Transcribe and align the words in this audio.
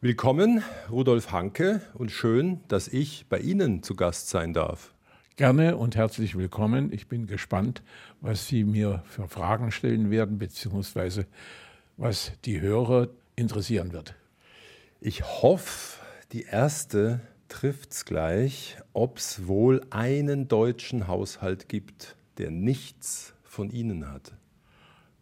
Willkommen, 0.00 0.62
Rudolf 0.92 1.32
Hanke, 1.32 1.80
und 1.94 2.12
schön, 2.12 2.60
dass 2.68 2.86
ich 2.86 3.26
bei 3.28 3.40
Ihnen 3.40 3.82
zu 3.82 3.96
Gast 3.96 4.28
sein 4.28 4.52
darf. 4.52 4.94
Gerne 5.34 5.76
und 5.76 5.96
herzlich 5.96 6.38
willkommen. 6.38 6.92
Ich 6.92 7.08
bin 7.08 7.26
gespannt, 7.26 7.82
was 8.20 8.46
Sie 8.46 8.62
mir 8.62 9.02
für 9.08 9.26
Fragen 9.26 9.72
stellen 9.72 10.08
werden, 10.08 10.38
beziehungsweise 10.38 11.26
was 11.96 12.30
die 12.44 12.60
Hörer 12.60 13.08
interessieren 13.34 13.92
wird. 13.92 14.14
Ich 15.00 15.24
hoffe, 15.24 15.98
die 16.30 16.42
erste 16.42 17.18
trifft 17.48 17.90
es 17.90 18.04
gleich, 18.04 18.76
ob 18.92 19.18
es 19.18 19.48
wohl 19.48 19.80
einen 19.90 20.46
deutschen 20.46 21.08
Haushalt 21.08 21.68
gibt, 21.68 22.14
der 22.38 22.52
nichts 22.52 23.34
von 23.42 23.68
Ihnen 23.68 24.08
hat. 24.08 24.30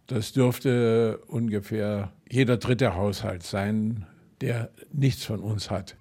Das 0.07 0.35
dürfte 0.35 1.23
ungefähr 1.29 2.13
jeder 2.29 2.59
dritte 2.59 2.95
Haushalt 2.95 3.43
sein, 3.43 4.05
der 4.41 4.71
nichts 4.93 5.25
von 5.25 5.41
uns 5.41 5.71
hat. 5.71 5.97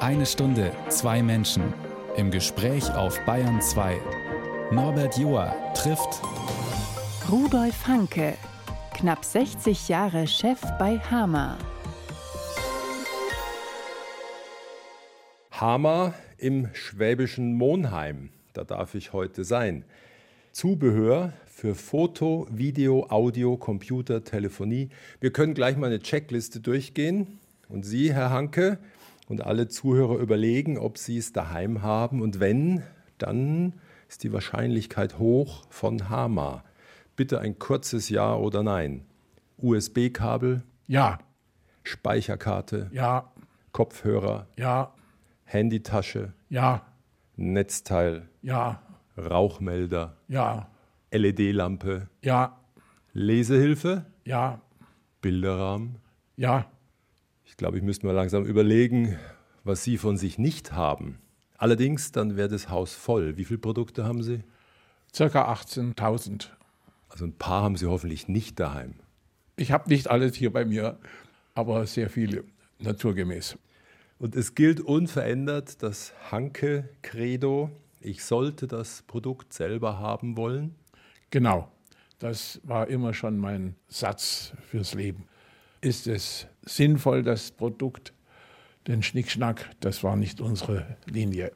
Eine 0.00 0.26
Stunde, 0.26 0.72
zwei 0.88 1.22
Menschen. 1.22 1.72
Im 2.16 2.30
Gespräch 2.30 2.90
auf 2.94 3.18
Bayern 3.24 3.60
2. 3.60 3.98
Norbert 4.70 5.16
Joa 5.18 5.54
trifft 5.74 6.20
Rudolf 7.30 7.86
Hanke, 7.86 8.34
knapp 8.92 9.24
60 9.24 9.88
Jahre 9.88 10.26
Chef 10.26 10.60
bei 10.78 10.98
Hama. 10.98 11.58
Hama 15.50 16.14
im 16.36 16.68
schwäbischen 16.74 17.54
Monheim, 17.54 18.30
da 18.52 18.64
darf 18.64 18.94
ich 18.94 19.12
heute 19.12 19.44
sein. 19.44 19.84
Zubehör 20.52 21.32
für 21.54 21.76
Foto, 21.76 22.48
Video, 22.50 23.06
Audio, 23.10 23.56
Computer, 23.56 24.24
Telefonie. 24.24 24.88
Wir 25.20 25.32
können 25.32 25.54
gleich 25.54 25.76
mal 25.76 25.86
eine 25.86 26.00
Checkliste 26.00 26.58
durchgehen. 26.58 27.38
Und 27.68 27.84
Sie, 27.86 28.12
Herr 28.12 28.30
Hanke, 28.30 28.78
und 29.28 29.40
alle 29.40 29.68
Zuhörer 29.68 30.18
überlegen, 30.18 30.76
ob 30.76 30.98
Sie 30.98 31.16
es 31.16 31.32
daheim 31.32 31.80
haben. 31.80 32.22
Und 32.22 32.40
wenn, 32.40 32.82
dann 33.18 33.74
ist 34.08 34.24
die 34.24 34.32
Wahrscheinlichkeit 34.32 35.20
hoch 35.20 35.64
von 35.70 36.08
Hama. 36.08 36.64
Bitte 37.14 37.38
ein 37.38 37.56
kurzes 37.60 38.08
Ja 38.08 38.34
oder 38.34 38.64
Nein. 38.64 39.06
USB-Kabel? 39.58 40.64
Ja. 40.88 41.18
Speicherkarte? 41.84 42.90
Ja. 42.92 43.32
Kopfhörer? 43.70 44.48
Ja. 44.58 44.92
Handytasche? 45.44 46.32
Ja. 46.48 46.84
Netzteil? 47.36 48.28
Ja. 48.42 48.82
Rauchmelder? 49.16 50.16
Ja. 50.26 50.68
LED-Lampe? 51.16 52.08
Ja. 52.22 52.60
Lesehilfe? 53.12 54.04
Ja. 54.24 54.60
Bilderrahmen? 55.20 55.96
Ja. 56.36 56.70
Ich 57.44 57.56
glaube, 57.56 57.78
ich 57.78 57.82
müsste 57.84 58.06
mal 58.06 58.12
langsam 58.12 58.44
überlegen, 58.44 59.16
was 59.62 59.84
Sie 59.84 59.96
von 59.96 60.16
sich 60.16 60.38
nicht 60.38 60.72
haben. 60.72 61.18
Allerdings, 61.56 62.12
dann 62.12 62.36
wäre 62.36 62.48
das 62.48 62.68
Haus 62.68 62.94
voll. 62.94 63.36
Wie 63.36 63.44
viele 63.44 63.58
Produkte 63.58 64.04
haben 64.04 64.22
Sie? 64.22 64.42
Circa 65.14 65.52
18.000. 65.52 66.48
Also 67.08 67.24
ein 67.24 67.32
paar 67.32 67.62
haben 67.62 67.76
Sie 67.76 67.86
hoffentlich 67.86 68.26
nicht 68.26 68.58
daheim. 68.58 68.94
Ich 69.56 69.70
habe 69.70 69.88
nicht 69.88 70.10
alles 70.10 70.34
hier 70.34 70.52
bei 70.52 70.64
mir, 70.64 70.98
aber 71.54 71.86
sehr 71.86 72.10
viele, 72.10 72.44
naturgemäß. 72.80 73.56
Und 74.18 74.34
es 74.34 74.56
gilt 74.56 74.80
unverändert 74.80 75.82
das 75.82 76.12
Hanke-Credo, 76.32 77.70
ich 78.00 78.24
sollte 78.24 78.66
das 78.66 79.02
Produkt 79.02 79.52
selber 79.52 79.98
haben 79.98 80.36
wollen. 80.36 80.74
Genau, 81.34 81.66
das 82.20 82.60
war 82.62 82.86
immer 82.86 83.12
schon 83.12 83.38
mein 83.38 83.74
Satz 83.88 84.52
fürs 84.70 84.94
Leben. 84.94 85.26
Ist 85.80 86.06
es 86.06 86.46
sinnvoll, 86.62 87.24
das 87.24 87.50
Produkt? 87.50 88.12
Den 88.86 89.02
Schnickschnack, 89.02 89.68
das 89.80 90.04
war 90.04 90.14
nicht 90.14 90.40
unsere 90.40 90.96
Linie. 91.06 91.50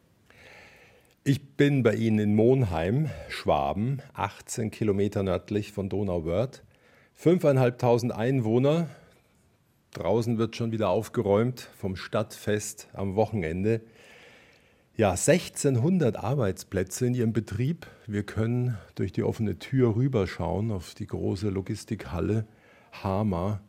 Ich 1.22 1.50
bin 1.50 1.84
bei 1.84 1.94
Ihnen 1.94 2.18
in 2.18 2.34
Monheim, 2.34 3.08
Schwaben, 3.28 4.02
18 4.14 4.72
Kilometer 4.72 5.22
nördlich 5.22 5.70
von 5.70 5.88
Donauwörth. 5.88 6.64
5.500 7.16 8.10
Einwohner. 8.10 8.88
Draußen 9.92 10.38
wird 10.38 10.56
schon 10.56 10.72
wieder 10.72 10.88
aufgeräumt 10.88 11.60
vom 11.76 11.94
Stadtfest 11.94 12.88
am 12.94 13.14
Wochenende. 13.14 13.82
Ja, 14.98 15.12
1600 15.12 16.16
Arbeitsplätze 16.16 17.06
in 17.06 17.14
Ihrem 17.14 17.32
Betrieb. 17.32 17.86
Wir 18.08 18.24
können 18.24 18.76
durch 18.96 19.12
die 19.12 19.22
offene 19.22 19.60
Tür 19.60 19.94
rüberschauen 19.94 20.72
auf 20.72 20.94
die 20.94 21.06
große 21.06 21.50
Logistikhalle 21.50 22.48
Hama. 22.90 23.60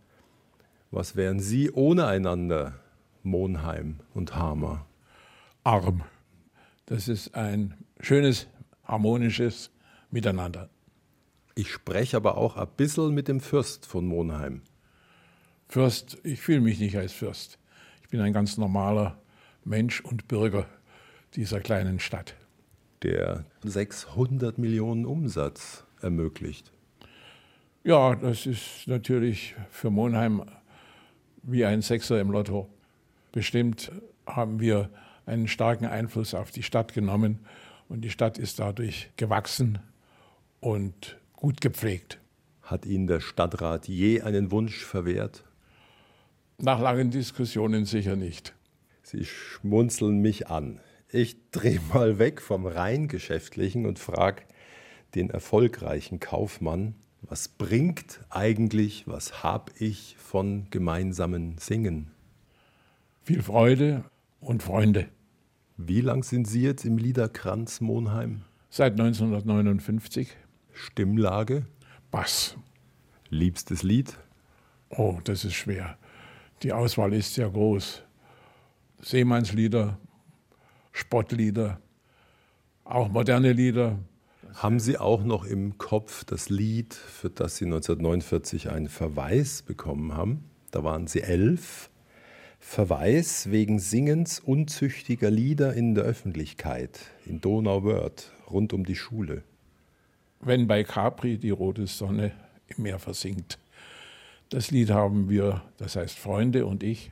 Was 0.89 1.15
wären 1.15 1.39
Sie 1.39 1.69
ohne 1.69 2.07
einander, 2.07 2.79
Monheim 3.21 3.99
und 4.15 4.35
Hama? 4.35 4.87
Arm. 5.63 6.01
Das 6.87 7.07
ist 7.07 7.35
ein 7.35 7.75
schönes, 7.99 8.47
harmonisches 8.83 9.69
Miteinander. 10.09 10.71
Ich 11.53 11.69
spreche 11.69 12.17
aber 12.17 12.39
auch 12.39 12.57
ein 12.57 12.69
bisschen 12.75 13.13
mit 13.13 13.27
dem 13.27 13.39
Fürst 13.39 13.85
von 13.85 14.07
Monheim. 14.07 14.63
Fürst, 15.67 16.17
ich 16.23 16.41
fühle 16.41 16.61
mich 16.61 16.79
nicht 16.79 16.97
als 16.97 17.13
Fürst. 17.13 17.59
Ich 18.01 18.09
bin 18.09 18.19
ein 18.19 18.33
ganz 18.33 18.57
normaler 18.57 19.21
Mensch 19.63 20.01
und 20.01 20.27
Bürger 20.27 20.65
dieser 21.35 21.59
kleinen 21.59 21.99
Stadt. 21.99 22.35
Der 23.03 23.45
600 23.63 24.57
Millionen 24.57 25.05
Umsatz 25.05 25.85
ermöglicht. 26.01 26.71
Ja, 27.83 28.15
das 28.15 28.45
ist 28.45 28.87
natürlich 28.87 29.55
für 29.69 29.89
Monheim 29.89 30.43
wie 31.43 31.65
ein 31.65 31.81
Sechser 31.81 32.19
im 32.19 32.31
Lotto. 32.31 32.69
Bestimmt 33.31 33.91
haben 34.25 34.59
wir 34.59 34.89
einen 35.25 35.47
starken 35.47 35.85
Einfluss 35.85 36.33
auf 36.33 36.51
die 36.51 36.63
Stadt 36.63 36.93
genommen 36.93 37.39
und 37.87 38.01
die 38.01 38.09
Stadt 38.09 38.37
ist 38.37 38.59
dadurch 38.59 39.11
gewachsen 39.15 39.79
und 40.59 41.17
gut 41.33 41.61
gepflegt. 41.61 42.19
Hat 42.61 42.85
Ihnen 42.85 43.07
der 43.07 43.19
Stadtrat 43.19 43.87
je 43.87 44.21
einen 44.21 44.51
Wunsch 44.51 44.83
verwehrt? 44.83 45.43
Nach 46.57 46.79
langen 46.79 47.09
Diskussionen 47.09 47.85
sicher 47.85 48.15
nicht. 48.15 48.53
Sie 49.01 49.25
schmunzeln 49.25 50.19
mich 50.19 50.49
an. 50.49 50.79
Ich 51.11 51.37
drehe 51.49 51.79
mal 51.91 52.19
weg 52.19 52.39
vom 52.39 52.67
rein 52.67 53.07
geschäftlichen 53.07 53.87
und 53.87 53.97
frage 53.97 54.43
den 55.15 55.31
erfolgreichen 55.31 56.19
Kaufmann, 56.19 56.93
was 57.23 57.47
bringt 57.47 58.19
eigentlich, 58.29 59.07
was 59.07 59.41
habe 59.41 59.71
ich 59.79 60.15
von 60.19 60.67
gemeinsamen 60.69 61.57
Singen? 61.57 62.11
Viel 63.23 63.41
Freude 63.41 64.03
und 64.39 64.61
Freunde. 64.61 65.09
Wie 65.77 66.01
lang 66.01 66.21
sind 66.21 66.47
Sie 66.47 66.61
jetzt 66.61 66.85
im 66.85 66.99
Liederkranz 66.99 67.81
Monheim? 67.81 68.43
Seit 68.69 68.91
1959. 68.91 70.37
Stimmlage? 70.73 71.65
Bass. 72.11 72.55
Liebstes 73.29 73.81
Lied? 73.81 74.15
Oh, 74.89 75.17
das 75.23 75.43
ist 75.43 75.55
schwer. 75.55 75.97
Die 76.61 76.71
Auswahl 76.71 77.13
ist 77.13 77.33
sehr 77.33 77.49
groß. 77.49 78.03
Seemannslieder, 79.01 79.97
Spottlieder, 80.91 81.79
auch 82.83 83.09
moderne 83.09 83.53
Lieder. 83.53 83.99
Haben 84.55 84.79
Sie 84.79 84.97
auch 84.97 85.23
noch 85.23 85.45
im 85.45 85.77
Kopf 85.77 86.23
das 86.23 86.49
Lied, 86.49 86.93
für 86.93 87.29
das 87.29 87.57
Sie 87.57 87.65
1949 87.65 88.71
einen 88.71 88.89
Verweis 88.89 89.61
bekommen 89.61 90.15
haben? 90.15 90.43
Da 90.71 90.83
waren 90.83 91.07
Sie 91.07 91.21
elf. 91.21 91.89
Verweis 92.59 93.51
wegen 93.51 93.79
Singens 93.79 94.39
unzüchtiger 94.39 95.31
Lieder 95.31 95.73
in 95.73 95.95
der 95.95 96.03
Öffentlichkeit 96.03 96.99
in 97.25 97.39
Donauwörth 97.39 98.31
rund 98.49 98.73
um 98.73 98.85
die 98.85 98.95
Schule. 98.95 99.43
Wenn 100.41 100.67
bei 100.67 100.83
Capri 100.83 101.37
die 101.37 101.51
rote 101.51 101.87
Sonne 101.87 102.33
im 102.67 102.83
Meer 102.83 102.99
versinkt. 102.99 103.59
Das 104.49 104.71
Lied 104.71 104.89
haben 104.89 105.29
wir, 105.29 105.61
das 105.77 105.95
heißt 105.95 106.17
Freunde 106.17 106.65
und 106.65 106.83
ich, 106.83 107.11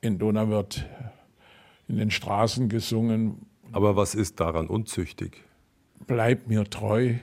in 0.00 0.18
Donauwörth 0.18 0.84
in 1.88 1.96
den 1.96 2.10
Straßen 2.10 2.68
gesungen. 2.68 3.46
Aber 3.72 3.96
was 3.96 4.14
ist 4.14 4.40
daran 4.40 4.66
unzüchtig? 4.66 5.42
Bleib 6.06 6.46
mir 6.46 6.64
treu 6.64 7.14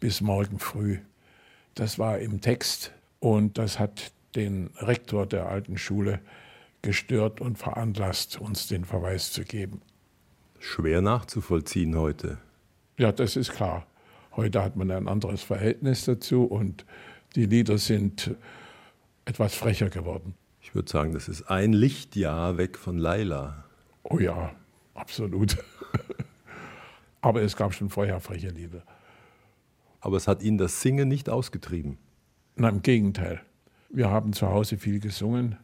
bis 0.00 0.20
morgen 0.20 0.58
früh. 0.58 0.98
Das 1.74 1.98
war 1.98 2.18
im 2.18 2.40
Text 2.40 2.92
und 3.20 3.58
das 3.58 3.78
hat 3.78 4.12
den 4.34 4.70
Rektor 4.76 5.26
der 5.26 5.48
alten 5.48 5.78
Schule 5.78 6.20
gestört 6.82 7.40
und 7.40 7.58
veranlasst, 7.58 8.40
uns 8.40 8.66
den 8.66 8.84
Verweis 8.84 9.32
zu 9.32 9.44
geben. 9.44 9.80
Schwer 10.58 11.00
nachzuvollziehen 11.00 11.96
heute. 11.96 12.38
Ja, 12.98 13.12
das 13.12 13.36
ist 13.36 13.52
klar. 13.52 13.86
Heute 14.36 14.62
hat 14.62 14.76
man 14.76 14.90
ein 14.90 15.08
anderes 15.08 15.42
Verhältnis 15.42 16.04
dazu 16.04 16.44
und 16.44 16.84
die 17.36 17.46
Lieder 17.46 17.78
sind 17.78 18.34
etwas 19.24 19.54
frecher 19.54 19.90
geworden. 19.90 20.34
Ich 20.60 20.74
würde 20.74 20.90
sagen, 20.90 21.12
das 21.12 21.28
ist 21.28 21.42
ein 21.42 21.72
Lichtjahr 21.72 22.56
weg 22.58 22.78
von 22.78 22.98
Laila. 22.98 23.64
Oh 24.04 24.18
ja, 24.18 24.54
absolut. 24.94 25.56
Aber 27.20 27.42
es 27.42 27.56
gab 27.56 27.72
schon 27.72 27.88
vorher 27.88 28.20
freche 28.20 28.48
Lieder. 28.48 28.82
Aber 30.00 30.16
es 30.16 30.26
hat 30.26 30.42
ihn 30.42 30.58
das 30.58 30.80
Singen 30.80 31.08
nicht 31.08 31.28
ausgetrieben. 31.28 31.98
Na, 32.56 32.68
im 32.68 32.82
Gegenteil. 32.82 33.40
Wir 33.90 34.10
haben 34.10 34.32
zu 34.32 34.48
Hause 34.48 34.76
viel 34.76 35.00
gesungen. 35.00 35.56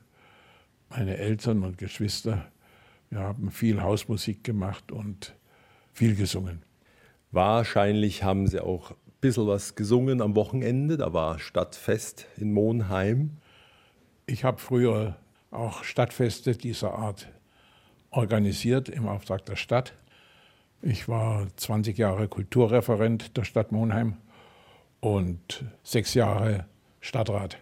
meine 0.91 1.19
Eltern 1.19 1.65
und 1.65 1.77
Geschwister, 1.77 2.51
wir 3.11 3.21
haben 3.21 3.51
viel 3.51 3.83
Hausmusik 3.83 4.45
gemacht 4.45 4.93
und 4.93 5.35
viel 5.93 6.15
gesungen. 6.15 6.63
Wahrscheinlich 7.31 8.23
haben 8.23 8.47
Sie 8.47 8.61
auch 8.61 8.93
ein 8.93 8.97
bisschen 9.21 9.47
was 9.47 9.75
gesungen 9.75 10.23
am 10.23 10.35
Wochenende. 10.35 10.97
Da 10.97 11.13
war 11.13 11.39
Stadtfest 11.39 12.27
in 12.37 12.53
Monheim. 12.53 13.39
Ich 14.27 14.45
habe 14.45 14.59
früher 14.59 15.17
auch 15.51 15.85
Stadtfeste 15.85 16.57
dieser 16.57 16.95
Art 16.95 17.29
organisiert 18.19 18.89
im 18.89 19.07
Auftrag 19.07 19.47
der 19.47 19.55
Stadt. 19.55 19.95
Ich 20.83 21.09
war 21.09 21.47
20 21.57 21.97
Jahre 21.97 22.27
Kulturreferent 22.27 23.37
der 23.37 23.45
Stadt 23.45 23.71
Monheim 23.71 24.17
und 24.99 25.65
sechs 25.85 26.15
Jahre 26.15 26.67
Stadtrat. 27.01 27.59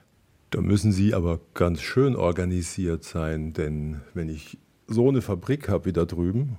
Da 0.50 0.62
müssen 0.62 0.92
Sie 0.92 1.12
aber 1.12 1.40
ganz 1.52 1.82
schön 1.82 2.16
organisiert 2.16 3.04
sein, 3.04 3.52
denn 3.52 4.00
wenn 4.14 4.30
ich 4.30 4.56
so 4.86 5.10
eine 5.10 5.20
Fabrik 5.20 5.68
habe 5.68 5.84
wie 5.84 5.92
da 5.92 6.06
drüben 6.06 6.56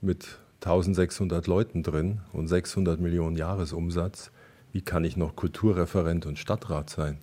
mit 0.00 0.40
1600 0.64 1.46
Leuten 1.46 1.84
drin 1.84 2.20
und 2.32 2.48
600 2.48 2.98
Millionen 2.98 3.36
Jahresumsatz, 3.36 4.32
wie 4.72 4.82
kann 4.82 5.04
ich 5.04 5.16
noch 5.16 5.36
Kulturreferent 5.36 6.26
und 6.26 6.40
Stadtrat 6.40 6.90
sein? 6.90 7.18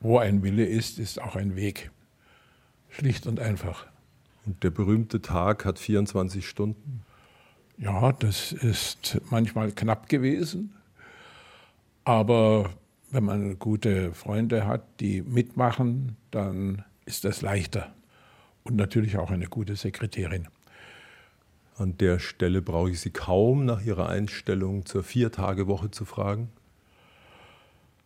Wo 0.00 0.18
ein 0.18 0.42
Wille 0.42 0.66
ist, 0.66 0.98
ist 0.98 1.18
auch 1.18 1.34
ein 1.34 1.56
Weg. 1.56 1.90
Schlicht 2.90 3.26
und 3.26 3.40
einfach. 3.40 3.86
Und 4.46 4.62
der 4.62 4.70
berühmte 4.70 5.20
Tag 5.20 5.64
hat 5.64 5.78
24 5.78 6.48
Stunden? 6.48 7.02
Ja, 7.78 8.12
das 8.12 8.52
ist 8.52 9.20
manchmal 9.30 9.72
knapp 9.72 10.08
gewesen. 10.08 10.72
Aber 12.04 12.70
wenn 13.10 13.24
man 13.24 13.58
gute 13.58 14.14
Freunde 14.14 14.66
hat, 14.66 15.00
die 15.00 15.22
mitmachen, 15.22 16.16
dann 16.30 16.84
ist 17.04 17.24
das 17.24 17.42
leichter. 17.42 17.92
Und 18.62 18.76
natürlich 18.76 19.18
auch 19.18 19.30
eine 19.30 19.46
gute 19.46 19.76
Sekretärin. 19.76 20.48
An 21.76 21.98
der 21.98 22.18
Stelle 22.18 22.62
brauche 22.62 22.90
ich 22.90 23.00
Sie 23.00 23.10
kaum 23.10 23.64
nach 23.64 23.82
Ihrer 23.84 24.08
Einstellung 24.08 24.86
zur 24.86 25.02
Viertagewoche 25.02 25.90
zu 25.90 26.04
fragen. 26.04 26.48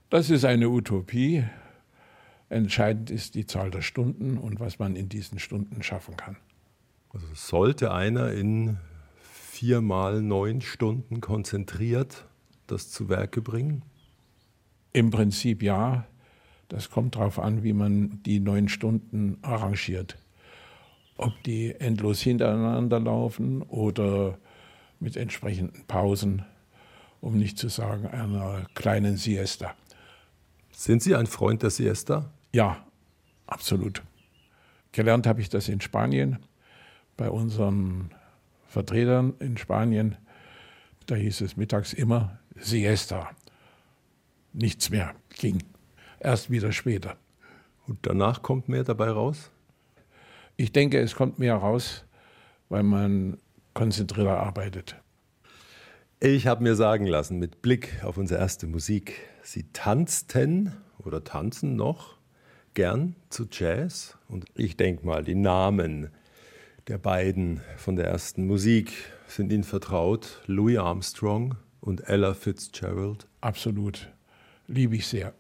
Das 0.09 0.29
ist 0.29 0.45
eine 0.45 0.69
Utopie. 0.69 1.45
Entscheidend 2.51 3.11
ist 3.11 3.37
die 3.37 3.47
Zahl 3.47 3.71
der 3.71 3.81
Stunden 3.81 4.37
und 4.37 4.61
was 4.61 4.79
man 4.79 4.97
in 4.97 5.09
diesen 5.09 5.39
Stunden 5.39 5.83
schaffen 5.83 6.17
kann. 6.17 6.37
Also 7.13 7.27
sollte 7.33 7.93
einer 7.93 8.33
in 8.33 8.77
vier 9.23 9.81
mal 9.81 10.21
neun 10.21 10.61
Stunden 10.61 11.21
konzentriert 11.21 12.27
das 12.67 12.91
zu 12.91 13.09
Werke 13.09 13.41
bringen? 13.43 13.83
Im 14.93 15.11
Prinzip 15.11 15.63
ja. 15.63 16.07
Das 16.69 16.91
kommt 16.91 17.17
darauf 17.17 17.39
an, 17.39 17.63
wie 17.65 17.73
man 17.73 18.23
die 18.25 18.39
neun 18.39 18.69
Stunden 18.69 19.39
arrangiert. 19.43 20.19
Ob 21.17 21.33
die 21.43 21.75
endlos 21.75 22.21
hintereinander 22.21 23.01
laufen 23.01 23.63
oder 23.63 24.39
mit 25.01 25.17
entsprechenden 25.17 25.85
Pausen, 25.87 26.45
um 27.21 27.37
nicht 27.39 27.59
zu 27.59 27.69
sagen 27.69 28.07
einer 28.07 28.67
kleinen 28.75 29.17
Siesta. 29.17 29.75
Sind 30.71 31.03
Sie 31.03 31.15
ein 31.15 31.27
Freund 31.27 31.63
der 31.63 31.71
Siesta? 31.71 32.33
Ja, 32.53 32.85
absolut. 33.47 34.03
Gelernt 34.93 35.27
habe 35.27 35.41
ich 35.41 35.49
das 35.49 35.69
in 35.69 35.81
Spanien 35.81 36.39
bei 37.17 37.31
unseren 37.31 38.11
Vertretern 38.67 39.35
in 39.39 39.57
Spanien. 39.57 40.17
Da 41.07 41.15
hieß 41.15 41.43
es 41.43 41.57
mittags 41.57 41.93
immer 41.93 42.39
Siesta. 42.57 43.31
Nichts 44.53 44.91
mehr 44.91 45.15
ging. 45.39 45.63
Erst 46.19 46.51
wieder 46.51 46.73
später. 46.73 47.17
Und 47.87 47.99
danach 48.03 48.43
kommt 48.43 48.69
mehr 48.69 48.85
dabei 48.85 49.11
raus? 49.11 49.51
Ich 50.57 50.73
denke, 50.73 51.01
es 51.01 51.15
kommt 51.15 51.39
mehr 51.39 51.55
raus, 51.55 52.05
weil 52.69 52.83
man 52.83 53.39
konzentrierter 53.75 54.39
arbeitet. 54.39 54.97
Ich 56.19 56.47
habe 56.47 56.63
mir 56.63 56.75
sagen 56.75 57.07
lassen, 57.07 57.39
mit 57.39 57.63
Blick 57.63 58.05
auf 58.05 58.19
unsere 58.19 58.41
erste 58.41 58.67
Musik, 58.67 59.21
Sie 59.43 59.65
tanzten 59.73 60.77
oder 60.99 61.25
tanzen 61.25 61.77
noch 61.77 62.20
gern 62.75 63.17
zu 63.29 63.47
Jazz. 63.51 64.17
Und 64.29 64.45
ich 64.55 64.77
denke 64.77 65.07
mal, 65.07 65.25
die 65.25 65.35
Namen 65.35 66.11
der 66.89 66.99
beiden 66.99 67.61
von 67.77 67.97
der 67.97 68.07
ersten 68.07 68.47
Musik 68.47 68.93
sind 69.29 69.53
Ihnen 69.53 69.65
vertraut. 69.65 70.41
Louis 70.47 70.79
Armstrong 70.79 71.57
und 71.81 72.09
Ella 72.09 72.35
Fitzgerald. 72.35 73.27
Absolut. 73.41 74.09
Liebe 74.67 74.97
ich 74.97 75.07
sehr. 75.07 75.33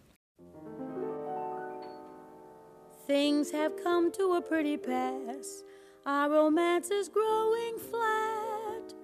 Things 3.06 3.52
have 3.52 3.74
come 3.82 4.12
to 4.12 4.34
a 4.34 4.40
pretty 4.40 4.76
pass. 4.76 5.64
Our 6.06 6.30
romance 6.30 6.90
is 6.90 7.10
growing 7.10 7.78
flat. 7.90 8.94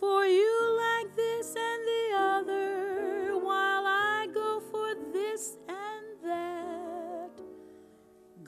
For 0.00 0.24
you 0.24 0.78
like 0.78 1.14
this 1.14 1.54
and 1.54 1.82
the 1.84 2.16
other, 2.16 2.69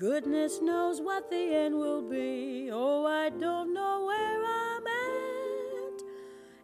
Goodness 0.03 0.61
knows 0.61 1.01
what 1.01 1.31
the 1.31 1.55
end 1.55 1.77
will 1.77 2.03
be. 2.03 2.71
Oh, 2.73 3.07
I 3.07 3.31
don't 3.31 3.73
know 3.73 4.05
where 4.05 4.43
I'm 4.43 4.85
at. 4.85 6.03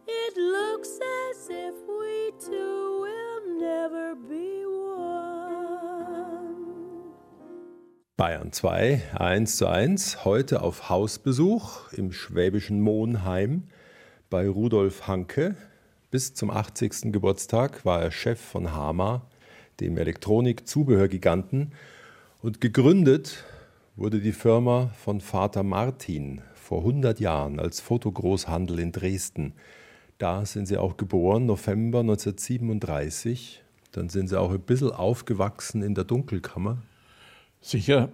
It 0.05 0.35
looks 0.35 0.99
as 1.31 1.47
if 1.49 1.73
we 1.87 2.33
two 2.37 2.99
will 2.99 3.57
never 3.57 4.15
be 4.17 4.65
one. 4.65 5.13
Bayern 8.17 8.51
2, 8.51 9.03
1 9.17 9.55
zu 9.55 9.67
1, 9.67 10.25
heute 10.25 10.61
auf 10.61 10.89
Hausbesuch 10.89 11.93
im 11.93 12.11
schwäbischen 12.11 12.81
Monheim 12.81 13.69
bei 14.29 14.49
Rudolf 14.49 15.07
Hanke. 15.07 15.55
Bis 16.11 16.33
zum 16.33 16.51
80. 16.51 17.13
Geburtstag 17.13 17.85
war 17.85 18.01
er 18.01 18.11
Chef 18.11 18.41
von 18.41 18.73
Hama, 18.73 19.21
dem 19.79 19.97
Elektronik-Zubehörgiganten, 19.97 21.71
und 22.41 22.61
gegründet 22.61 23.43
wurde 23.95 24.21
die 24.21 24.31
Firma 24.31 24.91
von 24.95 25.19
Vater 25.19 25.63
Martin 25.63 26.41
vor 26.53 26.79
100 26.79 27.19
Jahren 27.19 27.59
als 27.59 27.81
Fotogroßhandel 27.81 28.79
in 28.79 28.91
Dresden. 28.91 29.53
Da 30.17 30.45
sind 30.45 30.65
sie 30.67 30.77
auch 30.77 30.95
geboren, 30.97 31.45
November 31.45 31.99
1937. 31.99 33.63
Dann 33.91 34.09
sind 34.09 34.29
sie 34.29 34.39
auch 34.39 34.51
ein 34.51 34.61
bisschen 34.61 34.91
aufgewachsen 34.91 35.81
in 35.81 35.95
der 35.95 36.05
Dunkelkammer. 36.05 36.77
Sicher, 37.59 38.09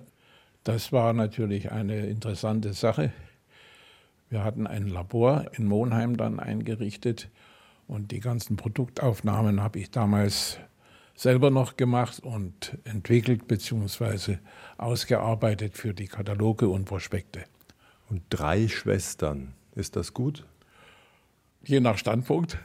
das 0.64 0.92
war 0.92 1.14
natürlich 1.14 1.72
eine 1.72 2.08
interessante 2.08 2.74
Sache. 2.74 3.12
Wir 4.30 4.44
hatten 4.44 4.66
ein 4.66 4.88
Labor 4.88 5.46
in 5.54 5.66
Monheim 5.66 6.18
dann 6.18 6.40
eingerichtet 6.40 7.30
und 7.88 8.12
die 8.12 8.22
ganzen 8.22 8.56
Produktaufnahmen 8.56 9.62
habe 9.62 9.78
ich 9.78 9.92
damals 9.92 10.60
selber 11.16 11.50
noch 11.50 11.78
gemacht 11.78 12.20
und 12.20 12.78
entwickelt 12.84 13.48
bzw. 13.48 14.38
ausgearbeitet 14.78 15.78
für 15.78 15.94
die 15.94 16.08
Kataloge 16.08 16.68
und 16.68 16.86
Prospekte. 16.86 17.46
Und 18.10 18.22
drei 18.30 18.68
Schwestern, 18.68 19.54
ist 19.74 19.96
das 19.96 20.14
gut? 20.14 20.46
Je 21.64 21.80
nach 21.80 21.98
Standpunkt. 21.98 22.58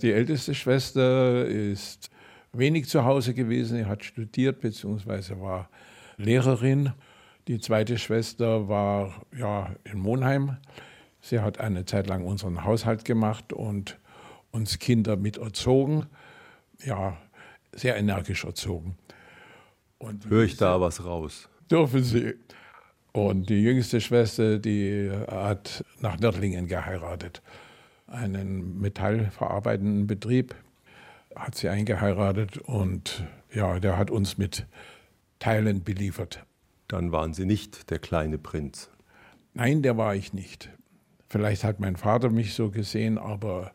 Die 0.00 0.12
älteste 0.12 0.54
Schwester 0.54 1.46
ist 1.46 2.10
wenig 2.52 2.88
zu 2.88 3.04
Hause 3.04 3.34
gewesen, 3.34 3.78
sie 3.78 3.84
hat 3.84 4.04
studiert 4.04 4.60
bzw. 4.60 5.40
war 5.40 5.68
Lehrerin. 6.16 6.92
Die 7.48 7.58
zweite 7.58 7.98
Schwester 7.98 8.68
war 8.68 9.26
ja 9.36 9.74
in 9.84 9.98
Monheim. 9.98 10.56
Sie 11.20 11.40
hat 11.40 11.60
eine 11.60 11.84
Zeit 11.84 12.06
lang 12.06 12.24
unseren 12.24 12.64
Haushalt 12.64 13.04
gemacht 13.04 13.52
und 13.52 13.98
uns 14.50 14.78
Kinder 14.78 15.16
mit 15.16 15.36
erzogen. 15.36 16.06
Ja, 16.82 17.16
sehr 17.72 17.96
energisch 17.96 18.44
erzogen. 18.44 18.96
Und 19.98 20.28
Höre 20.28 20.44
ich 20.44 20.56
da 20.56 20.80
was 20.80 21.04
raus? 21.04 21.48
Dürfen 21.70 22.02
Sie. 22.02 22.34
Und 23.12 23.48
die 23.48 23.62
jüngste 23.62 24.00
Schwester, 24.00 24.58
die 24.58 25.10
hat 25.28 25.84
nach 26.00 26.18
Nördlingen 26.18 26.66
geheiratet. 26.66 27.42
Einen 28.06 28.80
metallverarbeitenden 28.80 30.06
Betrieb 30.06 30.54
hat 31.34 31.54
sie 31.54 31.68
eingeheiratet 31.68 32.58
und 32.58 33.24
ja, 33.52 33.80
der 33.80 33.96
hat 33.96 34.10
uns 34.10 34.36
mit 34.36 34.66
Teilen 35.38 35.84
beliefert. 35.84 36.44
Dann 36.88 37.12
waren 37.12 37.34
Sie 37.34 37.46
nicht 37.46 37.90
der 37.90 37.98
kleine 37.98 38.38
Prinz. 38.38 38.90
Nein, 39.52 39.82
der 39.82 39.96
war 39.96 40.14
ich 40.14 40.32
nicht. 40.32 40.70
Vielleicht 41.28 41.64
hat 41.64 41.80
mein 41.80 41.96
Vater 41.96 42.30
mich 42.30 42.54
so 42.54 42.70
gesehen, 42.70 43.18
aber 43.18 43.72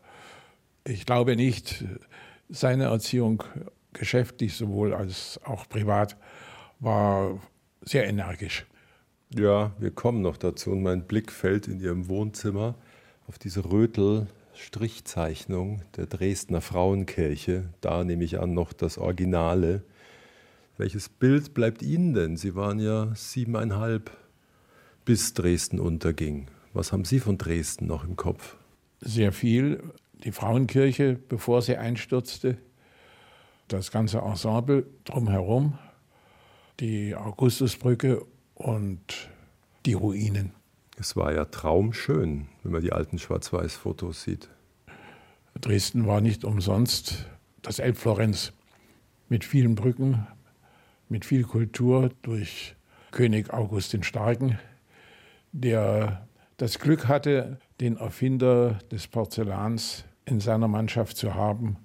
ich 0.84 1.06
glaube 1.06 1.36
nicht. 1.36 1.86
Seine 2.50 2.86
Erziehung, 2.86 3.44
geschäftlich 3.94 4.56
sowohl 4.56 4.94
als 4.94 5.39
auch 5.44 5.70
privat, 5.70 6.18
war 6.79 7.39
sehr 7.82 8.08
energisch. 8.08 8.65
Ja, 9.36 9.75
wir 9.77 9.91
kommen 9.91 10.24
noch 10.24 10.38
dazu 10.38 10.72
und 10.72 10.82
mein 10.82 11.06
Blick 11.06 11.32
fällt 11.32 11.68
in 11.68 11.79
Ihrem 11.79 12.08
Wohnzimmer 12.08 12.74
auf 13.27 13.38
diese 13.38 13.72
Rötel-Strichzeichnung 13.72 15.84
der 15.96 16.08
Dresdner 16.08 16.62
Frauenkirche. 16.62 17.70
Da 17.82 18.03
nehme 18.03 18.24
ich 18.24 18.39
an 18.39 18.56
noch 18.56 18.74
das 18.74 18.98
Originale. 18.98 19.84
Welches 20.77 21.10
Bild 21.10 21.53
bleibt 21.53 21.84
Ihnen 21.84 22.15
denn? 22.15 22.38
Sie 22.38 22.56
waren 22.56 22.79
ja 22.79 23.13
siebeneinhalb, 23.13 24.10
bis 25.06 25.36
Dresden 25.36 25.79
unterging. 25.79 26.48
Was 26.74 26.91
haben 26.91 27.06
Sie 27.06 27.20
von 27.20 27.38
Dresden 27.38 27.86
noch 27.86 28.03
im 28.03 28.15
Kopf? 28.15 28.58
Sehr 29.01 29.32
viel. 29.32 29.84
Die 30.24 30.32
Frauenkirche, 30.32 31.18
bevor 31.30 31.62
sie 31.62 31.78
einstürzte, 31.78 32.58
das 33.68 33.92
ganze 33.92 34.20
Ensemble 34.20 34.86
drumherum, 35.06 35.78
die 36.80 37.16
Augustusbrücke 37.16 38.26
und 38.56 39.30
die 39.86 39.94
Ruinen. 39.94 40.52
Es 40.98 41.16
war 41.16 41.34
ja 41.34 41.46
traumschön, 41.46 42.48
wenn 42.64 42.72
man 42.74 42.82
die 42.82 42.92
alten 42.92 43.20
Schwarz-Weiß-Fotos 43.20 44.24
sieht. 44.24 44.50
Dresden 45.62 46.08
war 46.08 46.20
nicht 46.20 46.44
umsonst 46.44 47.26
das 47.62 47.80
Elbflorenz 47.80 48.54
mit 49.30 49.46
vielen 49.46 49.76
Brücken, 49.76 50.28
mit 51.08 51.26
viel 51.26 51.44
Kultur 51.44 52.12
durch 52.22 52.76
König 53.12 53.54
August 53.54 53.94
den 53.94 54.04
Starken, 54.04 54.60
der 55.52 56.28
das 56.58 56.80
Glück 56.80 57.08
hatte, 57.08 57.60
den 57.80 57.98
Erfinder 57.98 58.80
des 58.92 59.08
Porzellans 59.08 60.06
in 60.29 60.39
seiner 60.39 60.67
Mannschaft 60.67 61.17
zu 61.17 61.36
haben 61.36 61.77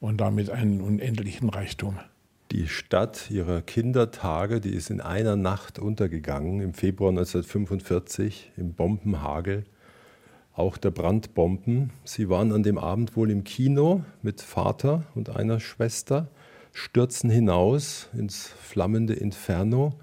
und 0.00 0.20
damit 0.20 0.50
einen 0.50 0.80
unendlichen 0.80 1.48
Reichtum. 1.48 1.98
Die 2.52 2.68
Stadt 2.68 3.30
ihrer 3.30 3.60
Kindertage, 3.60 4.60
die 4.60 4.70
ist 4.70 4.90
in 4.90 5.00
einer 5.00 5.34
Nacht 5.34 5.78
untergegangen, 5.80 6.60
im 6.60 6.74
Februar 6.74 7.10
1945, 7.10 8.52
im 8.56 8.74
Bombenhagel, 8.74 9.64
auch 10.54 10.76
der 10.76 10.92
Brandbomben. 10.92 11.90
Sie 12.04 12.28
waren 12.28 12.52
an 12.52 12.62
dem 12.62 12.78
Abend 12.78 13.16
wohl 13.16 13.30
im 13.30 13.42
Kino 13.42 14.04
mit 14.22 14.40
Vater 14.42 15.04
und 15.14 15.34
einer 15.34 15.58
Schwester, 15.58 16.28
stürzen 16.72 17.30
hinaus 17.30 18.08
ins 18.12 18.46
flammende 18.46 19.14
Inferno. 19.14 19.98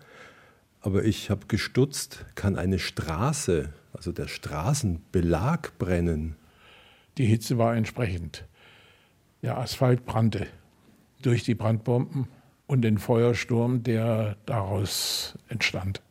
Aber 0.81 1.05
ich 1.05 1.29
habe 1.29 1.47
gestutzt, 1.47 2.25
kann 2.35 2.57
eine 2.57 2.77
Straße, 2.77 3.69
also 3.93 4.11
der 4.11 4.27
Straßenbelag 4.27 5.77
brennen? 5.79 6.35
Die 7.17 7.25
Hitze 7.25 7.57
war 7.57 7.75
entsprechend. 7.75 8.45
Der 9.41 9.57
Asphalt 9.57 10.05
brannte 10.05 10.47
durch 11.21 11.43
die 11.43 11.55
Brandbomben 11.55 12.27
und 12.67 12.81
den 12.81 12.97
Feuersturm, 12.97 13.83
der 13.83 14.37
daraus 14.45 15.37
entstand. 15.47 16.01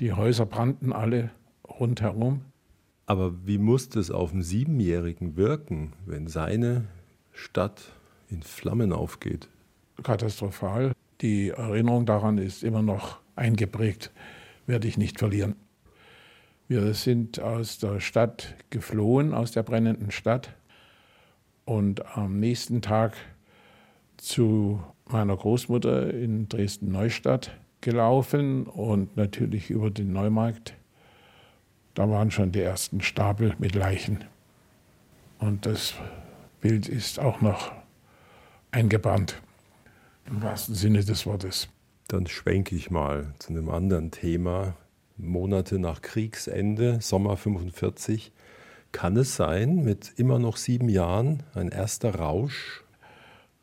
Die 0.00 0.12
Häuser 0.12 0.46
brannten 0.46 0.92
alle 0.92 1.30
rundherum. 1.68 2.42
Aber 3.06 3.46
wie 3.46 3.58
musste 3.58 4.00
es 4.00 4.10
auf 4.10 4.32
einen 4.32 4.42
Siebenjährigen 4.42 5.36
wirken, 5.36 5.92
wenn 6.06 6.26
seine 6.26 6.84
Stadt 7.32 7.92
in 8.28 8.42
Flammen 8.42 8.92
aufgeht? 8.92 9.48
Katastrophal. 10.02 10.92
Die 11.20 11.50
Erinnerung 11.50 12.06
daran 12.06 12.38
ist 12.38 12.64
immer 12.64 12.82
noch 12.82 13.18
eingeprägt, 13.36 14.10
werde 14.66 14.88
ich 14.88 14.98
nicht 14.98 15.18
verlieren. 15.18 15.54
Wir 16.68 16.94
sind 16.94 17.40
aus 17.40 17.78
der 17.78 18.00
Stadt 18.00 18.54
geflohen, 18.70 19.34
aus 19.34 19.52
der 19.52 19.62
brennenden 19.62 20.10
Stadt. 20.10 20.54
Und 21.64 22.16
am 22.16 22.40
nächsten 22.40 22.82
Tag 22.82 23.14
zu 24.16 24.82
meiner 25.06 25.36
Großmutter 25.36 26.12
in 26.12 26.48
Dresden-Neustadt 26.48 27.50
gelaufen 27.80 28.66
und 28.66 29.16
natürlich 29.16 29.70
über 29.70 29.90
den 29.90 30.12
Neumarkt. 30.12 30.74
Da 31.94 32.08
waren 32.08 32.30
schon 32.30 32.52
die 32.52 32.62
ersten 32.62 33.00
Stapel 33.02 33.54
mit 33.58 33.74
Leichen. 33.74 34.24
Und 35.38 35.66
das 35.66 35.94
Bild 36.60 36.88
ist 36.88 37.18
auch 37.18 37.40
noch 37.40 37.72
eingebrannt, 38.70 39.42
im 40.26 40.40
wahrsten 40.40 40.74
Sinne 40.74 41.04
des 41.04 41.26
Wortes. 41.26 41.68
Dann 42.08 42.26
schwenke 42.26 42.74
ich 42.74 42.90
mal 42.90 43.34
zu 43.38 43.50
einem 43.50 43.68
anderen 43.68 44.10
Thema. 44.10 44.76
Monate 45.22 45.78
nach 45.78 46.02
Kriegsende, 46.02 46.98
Sommer 47.00 47.36
45, 47.36 48.32
kann 48.92 49.16
es 49.16 49.36
sein, 49.36 49.84
mit 49.84 50.12
immer 50.16 50.38
noch 50.38 50.56
sieben 50.56 50.88
Jahren, 50.88 51.42
ein 51.54 51.68
erster 51.68 52.16
Rausch 52.16 52.82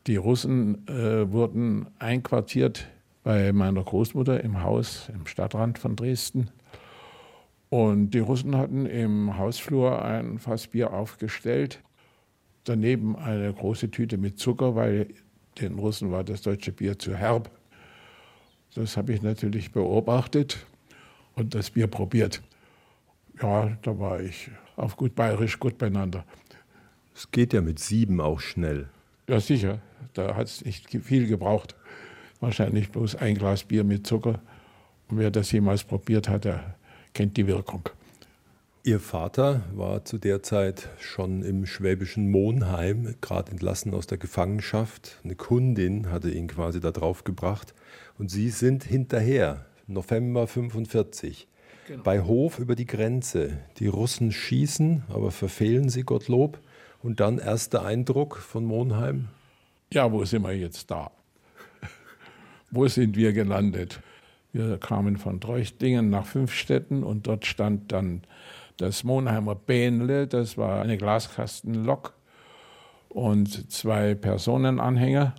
die 0.06 0.16
Russen 0.16 0.88
äh, 0.88 1.30
wurden 1.30 1.86
einquartiert 1.98 2.88
bei 3.22 3.52
meiner 3.52 3.82
Großmutter 3.82 4.42
im 4.42 4.62
Haus 4.62 5.10
im 5.14 5.26
Stadtrand 5.26 5.78
von 5.78 5.94
Dresden. 5.94 6.50
Und 7.68 8.10
die 8.10 8.18
Russen 8.18 8.56
hatten 8.56 8.86
im 8.86 9.36
Hausflur 9.36 10.02
ein 10.02 10.38
Fass 10.38 10.66
Bier 10.66 10.92
aufgestellt, 10.92 11.82
daneben 12.64 13.14
eine 13.14 13.52
große 13.52 13.90
Tüte 13.90 14.16
mit 14.16 14.38
Zucker, 14.38 14.74
weil 14.74 15.08
den 15.60 15.78
Russen 15.78 16.10
war 16.10 16.24
das 16.24 16.42
deutsche 16.42 16.72
Bier 16.72 16.98
zu 16.98 17.14
herb. 17.14 17.50
Das 18.74 18.96
habe 18.96 19.12
ich 19.12 19.22
natürlich 19.22 19.70
beobachtet 19.70 20.66
und 21.40 21.54
das 21.54 21.70
Bier 21.70 21.86
probiert. 21.86 22.42
Ja, 23.42 23.76
da 23.82 23.98
war 23.98 24.20
ich 24.20 24.50
auf 24.76 24.96
gut 24.96 25.14
bayerisch 25.14 25.58
gut 25.58 25.78
beieinander. 25.78 26.24
Es 27.14 27.30
geht 27.30 27.52
ja 27.52 27.60
mit 27.60 27.78
sieben 27.78 28.20
auch 28.20 28.40
schnell. 28.40 28.88
Ja, 29.28 29.40
sicher. 29.40 29.80
Da 30.14 30.36
hat 30.36 30.46
es 30.46 30.64
nicht 30.64 30.88
viel 31.02 31.26
gebraucht. 31.26 31.74
Wahrscheinlich 32.40 32.90
bloß 32.90 33.16
ein 33.16 33.34
Glas 33.34 33.64
Bier 33.64 33.84
mit 33.84 34.06
Zucker. 34.06 34.40
Und 35.08 35.18
wer 35.18 35.30
das 35.30 35.50
jemals 35.52 35.84
probiert 35.84 36.28
hat, 36.28 36.44
der 36.44 36.74
kennt 37.12 37.36
die 37.36 37.46
Wirkung. 37.46 37.88
Ihr 38.82 38.98
Vater 38.98 39.62
war 39.74 40.06
zu 40.06 40.16
der 40.16 40.42
Zeit 40.42 40.88
schon 40.98 41.42
im 41.42 41.66
schwäbischen 41.66 42.30
Monheim, 42.30 43.14
gerade 43.20 43.50
entlassen 43.50 43.92
aus 43.92 44.06
der 44.06 44.16
Gefangenschaft. 44.16 45.20
Eine 45.22 45.34
Kundin 45.34 46.10
hatte 46.10 46.30
ihn 46.30 46.48
quasi 46.48 46.80
da 46.80 46.90
drauf 46.90 47.24
gebracht. 47.24 47.74
Und 48.18 48.30
Sie 48.30 48.48
sind 48.48 48.84
hinterher, 48.84 49.66
November 49.90 50.46
45, 50.46 51.48
genau. 51.86 52.02
bei 52.02 52.20
Hof 52.20 52.58
über 52.58 52.76
die 52.76 52.86
Grenze. 52.86 53.58
Die 53.78 53.88
Russen 53.88 54.32
schießen, 54.32 55.04
aber 55.08 55.30
verfehlen 55.30 55.88
sie, 55.88 56.02
Gottlob. 56.02 56.58
Und 57.02 57.20
dann 57.20 57.38
erster 57.38 57.84
Eindruck 57.84 58.36
von 58.36 58.64
Monheim? 58.64 59.28
Ja, 59.92 60.12
wo 60.12 60.24
sind 60.24 60.42
wir 60.42 60.56
jetzt 60.56 60.90
da? 60.90 61.10
wo 62.70 62.86
sind 62.86 63.16
wir 63.16 63.32
gelandet? 63.32 64.00
Wir 64.52 64.78
kamen 64.78 65.16
von 65.16 65.40
Treuchtingen 65.40 66.10
nach 66.10 66.26
Fünfstetten 66.26 67.02
und 67.02 67.26
dort 67.26 67.46
stand 67.46 67.92
dann 67.92 68.22
das 68.76 69.04
Monheimer 69.04 69.54
Bähnle, 69.54 70.26
das 70.26 70.56
war 70.56 70.82
eine 70.82 70.96
Glaskastenlok 70.96 72.14
und 73.08 73.70
zwei 73.70 74.14
Personenanhänger. 74.14 75.34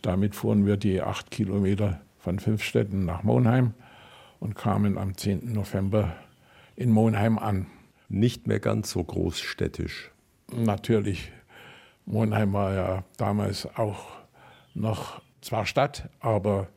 Damit 0.00 0.34
fuhren 0.34 0.66
wir 0.66 0.76
die 0.76 1.00
acht 1.00 1.30
Kilometer 1.30 2.00
von 2.22 2.38
Fünfstetten 2.38 3.04
nach 3.04 3.22
Monheim 3.22 3.74
und 4.40 4.54
kamen 4.54 4.96
am 4.96 5.16
10. 5.16 5.52
November 5.52 6.16
in 6.76 6.90
Monheim 6.90 7.38
an. 7.38 7.66
Nicht 8.08 8.46
mehr 8.46 8.60
ganz 8.60 8.90
so 8.90 9.04
großstädtisch 9.04 10.12
natürlich, 10.56 11.32
Monheim 12.04 12.52
war 12.52 12.74
ja 12.74 13.04
damals 13.16 13.66
auch 13.76 14.06
noch 14.74 15.22
zwar 15.40 15.66
Stadt, 15.66 16.08
aber 16.20 16.68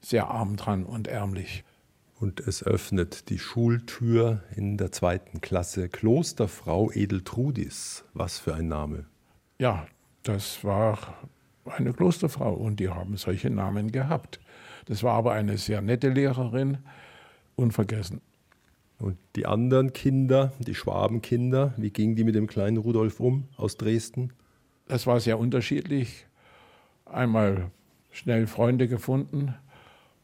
sehr 0.00 0.28
arm 0.28 0.56
dran 0.56 0.84
und 0.84 1.08
ärmlich. 1.08 1.64
Und 2.18 2.40
es 2.40 2.62
öffnet 2.62 3.30
die 3.30 3.38
Schultür 3.38 4.42
in 4.54 4.76
der 4.76 4.92
zweiten 4.92 5.40
Klasse 5.40 5.88
Klosterfrau 5.88 6.90
Edeltrudis. 6.92 8.04
Was 8.14 8.38
für 8.38 8.54
ein 8.54 8.68
Name. 8.68 9.06
Ja, 9.58 9.86
das 10.22 10.62
war 10.62 10.98
eine 11.64 11.92
Klosterfrau 11.92 12.52
und 12.54 12.78
die 12.78 12.88
haben 12.88 13.16
solche 13.16 13.50
Namen 13.50 13.90
gehabt. 13.90 14.40
Das 14.86 15.02
war 15.02 15.14
aber 15.14 15.32
eine 15.32 15.58
sehr 15.58 15.80
nette 15.80 16.08
Lehrerin, 16.08 16.78
unvergessen. 17.56 18.20
Und 18.98 19.16
die 19.36 19.46
anderen 19.46 19.92
Kinder, 19.92 20.52
die 20.60 20.74
Schwabenkinder, 20.74 21.74
wie 21.76 21.90
gingen 21.90 22.14
die 22.14 22.24
mit 22.24 22.34
dem 22.34 22.46
kleinen 22.46 22.76
Rudolf 22.76 23.20
um 23.20 23.48
aus 23.56 23.76
Dresden? 23.76 24.32
Das 24.86 25.06
war 25.06 25.20
sehr 25.20 25.38
unterschiedlich. 25.38 26.26
Einmal 27.04 27.70
schnell 28.10 28.46
Freunde 28.46 28.88
gefunden 28.88 29.54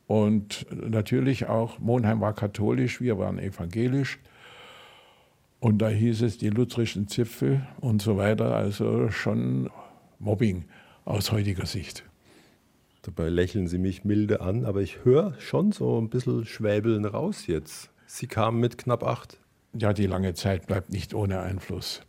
und 0.07 0.67
natürlich 0.73 1.47
auch, 1.47 1.79
Monheim 1.79 2.21
war 2.21 2.35
katholisch, 2.35 3.01
wir 3.01 3.19
waren 3.19 3.39
evangelisch. 3.39 4.19
Und 5.61 5.79
da 5.79 5.89
hieß 5.89 6.23
es 6.23 6.39
die 6.39 6.51
lutherischen 6.51 7.09
Zipfel 7.09 7.67
und 7.81 8.01
so 8.01 8.17
weiter, 8.17 8.55
also 8.55 9.11
schon 9.11 9.69
Mobbing 10.19 10.65
aus 11.05 11.33
heutiger 11.33 11.67
Sicht. 11.67 12.05
Dabei 13.09 13.31
lächeln 13.31 13.69
Sie 13.69 13.79
mich 13.79 14.05
milde 14.05 14.43
an, 14.43 14.67
aber 14.67 14.83
ich 14.83 15.03
höre 15.03 15.33
schon 15.41 15.73
so 15.73 15.99
ein 15.99 16.11
bisschen 16.11 16.45
Schwäbeln 16.45 17.07
raus 17.07 17.47
jetzt. 17.47 17.89
Sie 18.05 18.27
kamen 18.27 18.61
mit 18.61 18.77
knapp 18.77 19.03
acht. 19.03 19.39
Ja, 19.73 19.95
die 19.95 20.05
lange 20.05 20.35
Zeit 20.35 20.67
bleibt 20.67 20.91
nicht 20.91 21.15
ohne 21.15 21.41
Einfluss. 21.41 22.03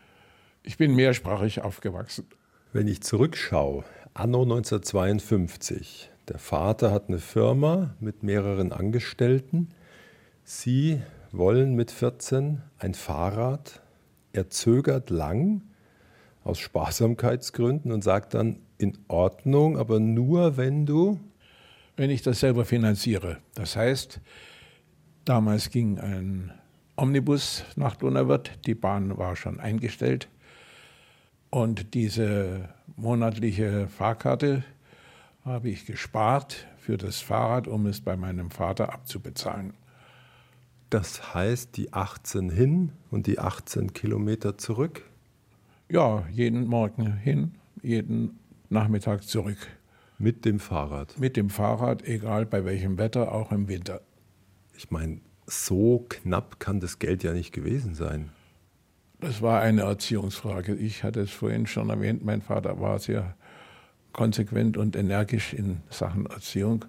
Ich 0.62 0.76
bin 0.76 0.94
mehrsprachig 0.94 1.62
aufgewachsen. 1.62 2.28
Wenn 2.74 2.90
ich 2.90 3.02
zurückschaue, 3.02 3.86
anno 4.14 4.42
1952, 4.42 6.12
der 6.28 6.38
Vater 6.38 6.92
hat 6.92 7.08
eine 7.08 7.20
Firma 7.20 7.96
mit 8.02 8.24
mehreren 8.24 8.74
Angestellten. 8.74 9.70
Sie 10.44 11.02
wollen 11.32 11.76
mit 11.76 11.92
14 11.92 12.62
ein 12.78 12.94
Fahrrad. 12.94 13.82
Er 14.34 14.50
zögert 14.50 15.12
lang 15.12 15.62
aus 16.44 16.60
Sparsamkeitsgründen 16.60 17.94
und 17.94 18.04
sagt 18.04 18.34
dann, 18.34 18.58
in 18.80 18.98
Ordnung, 19.08 19.78
aber 19.78 20.00
nur 20.00 20.58
wenn 20.58 20.88
du 20.88 21.20
wenn 22.00 22.12
ich 22.12 22.22
das 22.22 22.40
selber 22.40 22.64
finanziere. 22.64 23.40
Das 23.56 23.76
heißt, 23.76 24.22
damals 25.26 25.70
ging 25.70 26.00
ein 26.00 26.54
Omnibus 26.96 27.66
nach 27.76 27.98
Donauwörth, 27.98 28.58
die 28.66 28.74
Bahn 28.74 29.18
war 29.18 29.36
schon 29.36 29.60
eingestellt 29.60 30.30
und 31.50 31.94
diese 31.94 32.70
monatliche 32.96 33.90
Fahrkarte 33.90 34.64
habe 35.44 35.70
ich 35.70 35.86
gespart 35.86 36.68
für 36.78 36.96
das 36.96 37.20
Fahrrad, 37.20 37.68
um 37.68 37.86
es 37.86 38.00
bei 38.00 38.16
meinem 38.16 38.50
Vater 38.50 38.94
abzubezahlen. 38.94 39.74
Das 40.90 41.34
heißt, 41.34 41.76
die 41.76 41.92
18 41.92 42.50
hin 42.50 42.94
und 43.12 43.28
die 43.28 43.40
18 43.40 43.92
Kilometer 43.92 44.58
zurück? 44.58 45.04
Ja, 45.90 46.26
jeden 46.32 46.66
Morgen 46.66 47.18
hin, 47.18 47.56
jeden 47.84 48.40
Nachmittag 48.70 49.24
zurück. 49.24 49.58
Mit 50.20 50.46
dem 50.46 50.60
Fahrrad? 50.60 51.18
Mit 51.18 51.38
dem 51.38 51.50
Fahrrad, 51.50 52.04
egal 52.04 52.46
bei 52.46 52.66
welchem 52.66 52.98
Wetter, 52.98 53.32
auch 53.32 53.52
im 53.52 53.68
Winter. 53.68 54.02
Ich 54.78 54.92
meine, 54.92 55.22
so 55.48 56.06
knapp 56.08 56.60
kann 56.60 56.80
das 56.80 57.00
Geld 57.00 57.24
ja 57.24 57.34
nicht 57.34 57.52
gewesen 57.52 57.96
sein. 57.96 58.30
Das 59.20 59.42
war 59.42 59.62
eine 59.62 59.82
Erziehungsfrage. 59.82 60.76
Ich 60.76 61.04
hatte 61.04 61.22
es 61.22 61.32
vorhin 61.32 61.68
schon 61.68 61.90
erwähnt, 61.90 62.24
mein 62.24 62.42
Vater 62.42 62.80
war 62.80 63.00
sehr 63.00 63.36
konsequent 64.14 64.78
und 64.78 64.96
energisch 64.96 65.54
in 65.54 65.82
Sachen 65.90 66.26
Erziehung 66.28 66.86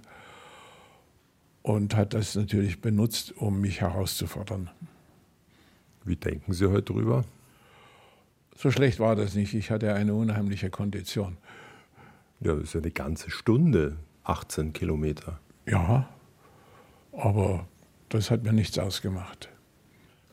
und 1.63 1.97
hat 1.97 2.15
das 2.15 2.35
natürlich 2.35 2.81
benutzt, 2.81 3.37
um 3.37 3.61
mich 3.61 3.81
herauszufordern. 3.81 4.71
Wie 6.05 6.17
denken 6.17 6.53
Sie 6.53 6.67
heute 6.67 6.93
drüber? 6.93 7.25
So 8.57 8.71
schlecht 8.71 9.01
war 9.01 9.17
das 9.17 9.35
nicht. 9.35 9.55
Ich 9.55 9.71
hatte 9.71 9.95
eine 9.95 10.15
unheimliche 10.15 10.71
Kondition. 10.71 11.37
Ja, 12.41 12.55
das 12.55 12.65
ist 12.65 12.75
ja 12.75 12.81
eine 12.81 12.91
ganze 12.91 13.31
Stunde, 13.31 13.97
18 14.25 14.73
Kilometer. 14.73 15.39
Ja, 15.67 16.09
aber 17.13 17.69
das 18.09 18.31
hat 18.31 18.43
mir 18.45 18.53
nichts 18.53 18.79
ausgemacht. 18.79 19.49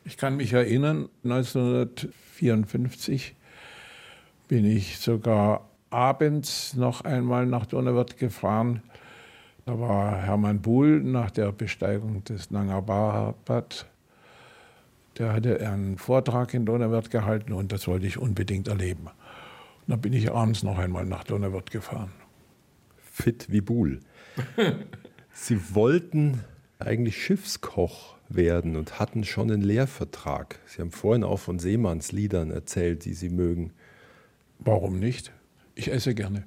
Ich 0.04 0.16
kann 0.16 0.36
mich 0.36 0.54
erinnern, 0.54 1.08
1954 1.24 3.34
bin 4.48 4.64
ich 4.64 4.98
sogar 4.98 5.68
abends 5.90 6.74
noch 6.74 7.02
einmal 7.02 7.46
nach 7.46 7.66
Donauwörth 7.66 8.16
gefahren. 8.16 8.82
Da 9.66 9.78
war 9.78 10.16
Hermann 10.16 10.62
Buhl 10.62 11.02
nach 11.02 11.30
der 11.30 11.52
Besteigung 11.52 12.24
des 12.24 12.50
Nanga 12.50 12.80
Parbat. 12.80 13.86
Der 15.18 15.34
hatte 15.34 15.60
einen 15.68 15.98
Vortrag 15.98 16.54
in 16.54 16.64
Donauwörth 16.64 17.10
gehalten 17.10 17.52
und 17.52 17.70
das 17.70 17.86
wollte 17.86 18.06
ich 18.06 18.16
unbedingt 18.16 18.68
erleben. 18.68 19.10
Dann 19.88 20.02
bin 20.02 20.12
ich 20.12 20.30
abends 20.30 20.62
noch 20.62 20.78
einmal 20.78 21.06
nach 21.06 21.24
Donauwörth 21.24 21.70
gefahren. 21.70 22.12
Fit 22.98 23.46
wie 23.50 23.62
Buhl. 23.62 24.00
Sie 25.32 25.74
wollten 25.74 26.44
eigentlich 26.78 27.22
Schiffskoch 27.22 28.16
werden 28.28 28.76
und 28.76 29.00
hatten 29.00 29.24
schon 29.24 29.50
einen 29.50 29.62
Lehrvertrag. 29.62 30.60
Sie 30.66 30.82
haben 30.82 30.90
vorhin 30.90 31.24
auch 31.24 31.38
von 31.38 31.58
Seemannsliedern 31.58 32.50
erzählt, 32.50 33.06
die 33.06 33.14
Sie 33.14 33.30
mögen. 33.30 33.72
Warum 34.58 35.00
nicht? 35.00 35.32
Ich 35.74 35.90
esse 35.90 36.14
gerne. 36.14 36.44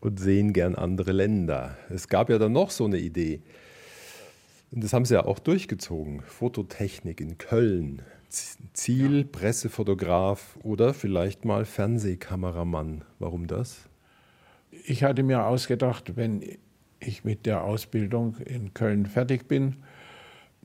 Und 0.00 0.20
sehen 0.20 0.52
gern 0.52 0.74
andere 0.74 1.12
Länder. 1.12 1.76
Es 1.88 2.08
gab 2.08 2.28
ja 2.28 2.38
dann 2.38 2.52
noch 2.52 2.70
so 2.70 2.84
eine 2.84 2.98
Idee. 2.98 3.40
Und 4.70 4.84
das 4.84 4.92
haben 4.92 5.06
Sie 5.06 5.14
ja 5.14 5.24
auch 5.24 5.38
durchgezogen. 5.38 6.20
Fototechnik 6.20 7.22
in 7.22 7.38
Köln. 7.38 8.02
Ziel, 8.28 9.24
Pressefotograf 9.24 10.58
oder 10.62 10.94
vielleicht 10.94 11.44
mal 11.44 11.64
Fernsehkameramann. 11.64 13.04
Warum 13.18 13.46
das? 13.46 13.88
Ich 14.70 15.02
hatte 15.02 15.22
mir 15.22 15.44
ausgedacht, 15.44 16.16
wenn 16.16 16.58
ich 17.00 17.24
mit 17.24 17.46
der 17.46 17.62
Ausbildung 17.64 18.36
in 18.38 18.74
Köln 18.74 19.06
fertig 19.06 19.48
bin, 19.48 19.76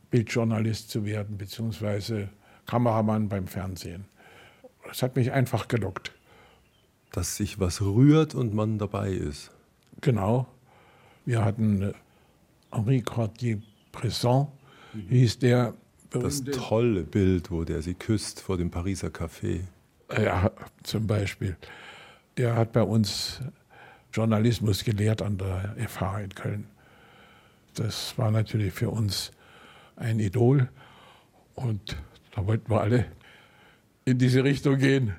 Bildjournalist 0.09 0.89
zu 0.89 1.05
werden, 1.05 1.37
beziehungsweise 1.37 2.29
Kameramann 2.65 3.29
beim 3.29 3.47
Fernsehen. 3.47 4.05
Das 4.85 5.01
hat 5.01 5.15
mich 5.15 5.31
einfach 5.31 5.67
gelockt. 5.67 6.11
Dass 7.11 7.37
sich 7.37 7.59
was 7.59 7.81
rührt 7.81 8.35
und 8.35 8.53
man 8.53 8.77
dabei 8.77 9.11
ist. 9.11 9.51
Genau. 10.01 10.47
Wir 11.25 11.45
hatten 11.45 11.81
äh, 11.81 11.93
Henri 12.71 13.01
Cartier-Bresson, 13.01 14.47
mhm. 14.93 15.07
hieß 15.09 15.39
der. 15.39 15.73
Das 16.21 16.43
tolle 16.43 17.03
Bild, 17.03 17.49
wo 17.49 17.63
der 17.63 17.81
sie 17.81 17.95
küsst 17.95 18.39
vor 18.39 18.57
dem 18.57 18.69
Pariser 18.69 19.07
Café. 19.07 19.61
Ja, 20.15 20.51
zum 20.83 21.07
Beispiel. 21.07 21.57
Der 22.37 22.55
hat 22.55 22.71
bei 22.71 22.83
uns 22.83 23.41
Journalismus 24.11 24.83
gelehrt 24.83 25.21
an 25.21 25.37
der 25.37 25.75
FH 25.87 26.19
in 26.19 26.35
Köln. 26.35 26.67
Das 27.73 28.17
war 28.17 28.29
natürlich 28.29 28.73
für 28.73 28.89
uns 28.89 29.31
ein 29.95 30.19
Idol. 30.19 30.69
Und 31.55 31.97
da 32.35 32.45
wollten 32.45 32.69
wir 32.69 32.81
alle 32.81 33.05
in 34.05 34.17
diese 34.17 34.43
Richtung 34.43 34.77
gehen. 34.77 35.15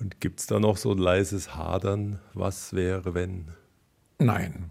Und 0.00 0.20
gibt 0.20 0.40
es 0.40 0.46
da 0.46 0.60
noch 0.60 0.76
so 0.76 0.92
ein 0.92 0.98
leises 0.98 1.56
Hadern, 1.56 2.20
was 2.32 2.72
wäre, 2.72 3.14
wenn? 3.14 3.48
Nein. 4.18 4.70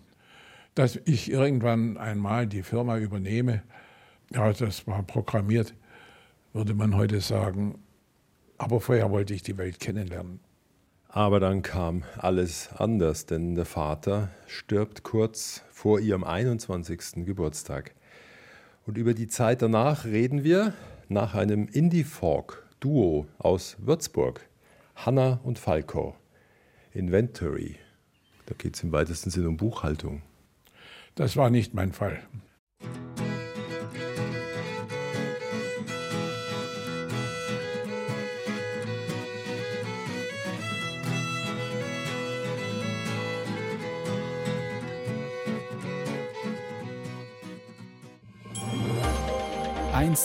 Dass 0.74 1.00
ich 1.06 1.30
irgendwann 1.32 1.98
einmal 1.98 2.48
die 2.48 2.64
Firma 2.64 2.98
übernehme, 2.98 3.62
ja, 4.34 4.52
das 4.52 4.88
war 4.88 5.04
programmiert, 5.04 5.74
würde 6.54 6.74
man 6.74 6.96
heute 6.96 7.22
sagen. 7.22 7.80
Aber 8.58 8.82
vorher 8.82 9.12
wollte 9.12 9.34
ich 9.34 9.44
die 9.44 9.58
Welt 9.58 9.80
kennenlernen. 9.80 10.40
Aber 11.10 11.40
dann 11.40 11.62
kam 11.62 12.04
alles 12.18 12.70
anders, 12.76 13.26
denn 13.26 13.56
der 13.56 13.66
Vater 13.66 14.30
stirbt 14.46 15.04
kurz 15.04 15.64
vor 15.72 16.00
ihrem 16.00 16.24
21. 16.24 17.26
Geburtstag. 17.26 17.94
Und 18.86 18.98
über 18.98 19.14
die 19.14 19.28
Zeit 19.28 19.62
danach 19.62 20.06
reden 20.06 20.44
wir 20.44 20.74
nach 21.10 21.34
einem 21.34 21.68
Indie-Folk-Duo 21.68 23.28
aus 23.38 23.78
Würzburg, 23.80 24.42
Hanna 24.96 25.40
und 25.44 25.60
Falco. 25.60 26.16
Inventory. 26.94 27.76
Da 28.48 28.56
geht 28.58 28.76
es 28.76 28.84
im 28.84 28.92
weitesten 28.92 29.30
Sinne 29.30 29.50
um 29.50 29.58
Buchhaltung. 29.58 30.22
Das 31.16 31.36
war 31.36 31.50
nicht 31.50 31.74
mein 31.74 31.94
Fall. 31.94 32.20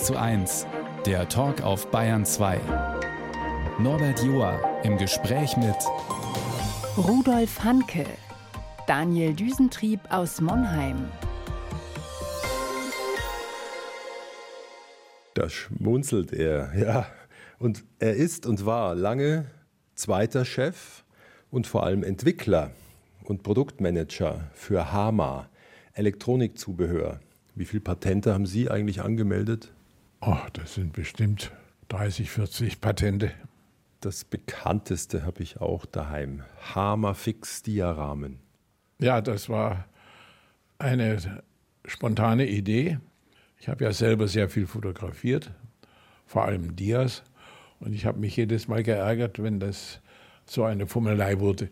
Zu 0.04 0.18
1, 0.20 0.66
der 1.06 1.30
Talk 1.30 1.62
auf 1.62 1.90
Bayern 1.90 2.26
2. 2.26 2.61
Norbert 3.78 4.22
Joa 4.22 4.61
im 4.82 4.98
Gespräch 4.98 5.56
mit 5.56 5.74
Rudolf 6.98 7.64
Hanke, 7.64 8.04
Daniel 8.87 9.32
Düsentrieb 9.32 10.00
aus 10.11 10.42
Monheim. 10.42 11.08
Da 15.32 15.48
schmunzelt 15.48 16.35
er, 16.35 16.74
ja. 16.76 17.06
Und 17.58 17.82
er 17.98 18.14
ist 18.14 18.44
und 18.44 18.66
war 18.66 18.94
lange 18.94 19.46
zweiter 19.94 20.44
Chef 20.44 21.02
und 21.50 21.66
vor 21.66 21.85
allem 21.85 22.02
Entwickler 22.02 22.72
und 23.24 23.42
Produktmanager 23.42 24.50
für 24.52 24.92
Hama, 24.92 25.48
Elektronikzubehör. 25.94 27.20
Wie 27.54 27.64
viele 27.66 27.82
Patente 27.82 28.32
haben 28.32 28.46
Sie 28.46 28.70
eigentlich 28.70 29.02
angemeldet? 29.02 29.72
Oh, 30.20 30.38
das 30.54 30.74
sind 30.74 30.92
bestimmt 30.92 31.52
30, 31.88 32.30
40 32.30 32.80
Patente. 32.80 33.30
Das 34.00 34.24
bekannteste 34.24 35.24
habe 35.24 35.42
ich 35.42 35.60
auch 35.60 35.84
daheim. 35.84 36.42
Hammerfix 36.74 37.62
Diaramen. 37.62 38.38
Ja, 38.98 39.20
das 39.20 39.48
war 39.48 39.86
eine 40.78 41.42
spontane 41.84 42.48
Idee. 42.48 42.98
Ich 43.58 43.68
habe 43.68 43.84
ja 43.84 43.92
selber 43.92 44.28
sehr 44.28 44.48
viel 44.48 44.66
fotografiert, 44.66 45.52
vor 46.26 46.44
allem 46.44 46.74
Dias. 46.74 47.22
Und 47.80 47.92
ich 47.92 48.06
habe 48.06 48.18
mich 48.18 48.36
jedes 48.36 48.66
Mal 48.66 48.82
geärgert, 48.82 49.42
wenn 49.42 49.60
das 49.60 50.00
so 50.46 50.64
eine 50.64 50.86
Fummelei 50.86 51.38
wurde, 51.38 51.68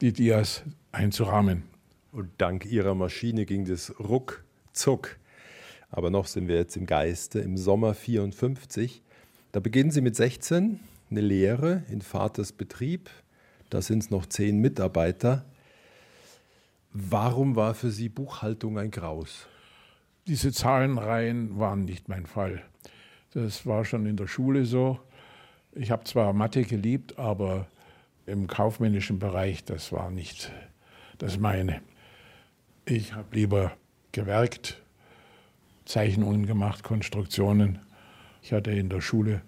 die 0.00 0.12
Dias 0.12 0.62
einzurahmen. 0.92 1.62
Und 2.12 2.30
dank 2.38 2.66
Ihrer 2.66 2.94
Maschine 2.94 3.46
ging 3.46 3.64
das 3.64 3.94
ruckzuck. 4.74 5.18
Aber 5.90 6.10
noch 6.10 6.26
sind 6.26 6.48
wir 6.48 6.56
jetzt 6.56 6.76
im 6.76 6.86
Geiste, 6.86 7.38
im 7.38 7.56
Sommer 7.56 7.94
54. 7.94 9.02
Da 9.52 9.60
beginnen 9.60 9.92
Sie 9.92 10.00
mit 10.00 10.16
16 10.16 10.80
eine 11.10 11.20
Lehre 11.20 11.84
in 11.88 12.02
Vaters 12.02 12.52
Betrieb. 12.52 13.08
Da 13.70 13.80
sind 13.80 14.02
es 14.02 14.10
noch 14.10 14.26
zehn 14.26 14.58
Mitarbeiter. 14.58 15.44
Warum 16.92 17.54
war 17.54 17.74
für 17.74 17.90
Sie 17.90 18.08
Buchhaltung 18.08 18.78
ein 18.78 18.90
Graus? 18.90 19.46
Diese 20.26 20.52
Zahlenreihen 20.52 21.58
waren 21.58 21.84
nicht 21.84 22.08
mein 22.08 22.26
Fall. 22.26 22.62
Das 23.32 23.66
war 23.66 23.84
schon 23.84 24.06
in 24.06 24.16
der 24.16 24.26
Schule 24.26 24.64
so. 24.64 24.98
Ich 25.72 25.90
habe 25.90 26.04
zwar 26.04 26.32
Mathe 26.32 26.62
geliebt, 26.62 27.18
aber 27.18 27.66
im 28.26 28.46
kaufmännischen 28.46 29.18
Bereich, 29.18 29.64
das 29.64 29.92
war 29.92 30.10
nicht 30.10 30.50
das 31.18 31.38
meine. 31.38 31.82
Ich 32.86 33.12
habe 33.12 33.34
lieber 33.36 33.72
gewerkt, 34.14 34.80
Zeichnungen 35.84 36.46
gemacht, 36.46 36.82
Konstruktionen. 36.82 37.80
Ich 38.42 38.52
hatte 38.52 38.70
in 38.70 38.88
der 38.88 39.02
Schule 39.02 39.42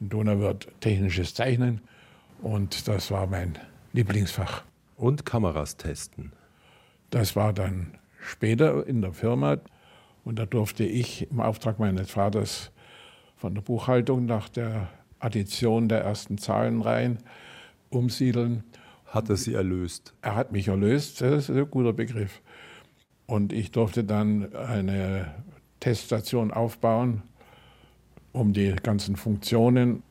in 0.00 0.08
Donauwörth 0.08 0.68
technisches 0.80 1.34
Zeichnen 1.34 1.82
und 2.40 2.88
das 2.88 3.10
war 3.10 3.26
mein 3.26 3.58
Lieblingsfach. 3.92 4.64
Und 4.96 5.26
Kameras 5.26 5.76
testen. 5.76 6.32
Das 7.10 7.36
war 7.36 7.52
dann 7.52 7.98
später 8.20 8.86
in 8.86 9.02
der 9.02 9.12
Firma 9.12 9.58
und 10.24 10.38
da 10.38 10.46
durfte 10.46 10.84
ich 10.84 11.30
im 11.30 11.40
Auftrag 11.40 11.78
meines 11.78 12.10
Vaters 12.10 12.70
von 13.36 13.54
der 13.54 13.62
Buchhaltung 13.62 14.24
nach 14.24 14.48
der 14.48 14.88
Addition 15.18 15.88
der 15.88 16.02
ersten 16.02 16.38
Zahlenreihen 16.38 17.18
umsiedeln. 17.90 18.62
Hat 19.06 19.28
er 19.28 19.36
Sie 19.36 19.54
erlöst? 19.54 20.14
Er 20.22 20.36
hat 20.36 20.52
mich 20.52 20.68
erlöst, 20.68 21.20
das 21.20 21.48
ist 21.48 21.56
ein 21.56 21.70
guter 21.70 21.92
Begriff. 21.92 22.40
Und 23.26 23.52
ich 23.52 23.70
durfte 23.70 24.04
dann 24.04 24.54
eine 24.54 25.34
Teststation 25.80 26.50
aufbauen, 26.50 27.22
um 28.32 28.52
die 28.52 28.74
ganzen 28.82 29.16
Funktionen 29.16 30.02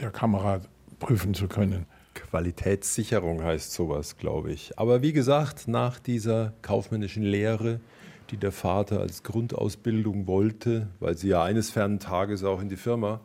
der 0.00 0.10
Kamera 0.10 0.60
prüfen 0.98 1.34
zu 1.34 1.48
können. 1.48 1.86
Qualitätssicherung 2.14 3.42
heißt 3.42 3.72
sowas, 3.72 4.16
glaube 4.16 4.52
ich. 4.52 4.78
Aber 4.78 5.02
wie 5.02 5.12
gesagt, 5.12 5.68
nach 5.68 5.98
dieser 5.98 6.52
kaufmännischen 6.62 7.22
Lehre, 7.22 7.80
die 8.30 8.36
der 8.36 8.52
Vater 8.52 9.00
als 9.00 9.22
Grundausbildung 9.22 10.26
wollte, 10.26 10.88
weil 11.00 11.16
sie 11.16 11.28
ja 11.28 11.42
eines 11.42 11.70
fernen 11.70 11.98
Tages 11.98 12.44
auch 12.44 12.60
in 12.60 12.68
die 12.68 12.76
Firma 12.76 13.20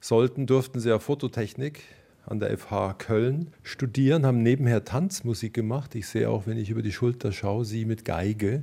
sollten, 0.00 0.46
durften 0.46 0.80
sie 0.80 0.88
ja 0.88 0.98
Fototechnik 0.98 1.82
an 2.26 2.40
der 2.40 2.56
FH 2.56 2.94
Köln 2.94 3.52
studieren, 3.62 4.26
haben 4.26 4.42
nebenher 4.42 4.84
Tanzmusik 4.84 5.54
gemacht. 5.54 5.94
Ich 5.94 6.06
sehe 6.06 6.28
auch, 6.28 6.46
wenn 6.46 6.58
ich 6.58 6.70
über 6.70 6.82
die 6.82 6.92
Schulter 6.92 7.32
schaue, 7.32 7.64
sie 7.64 7.84
mit 7.84 8.04
Geige 8.04 8.62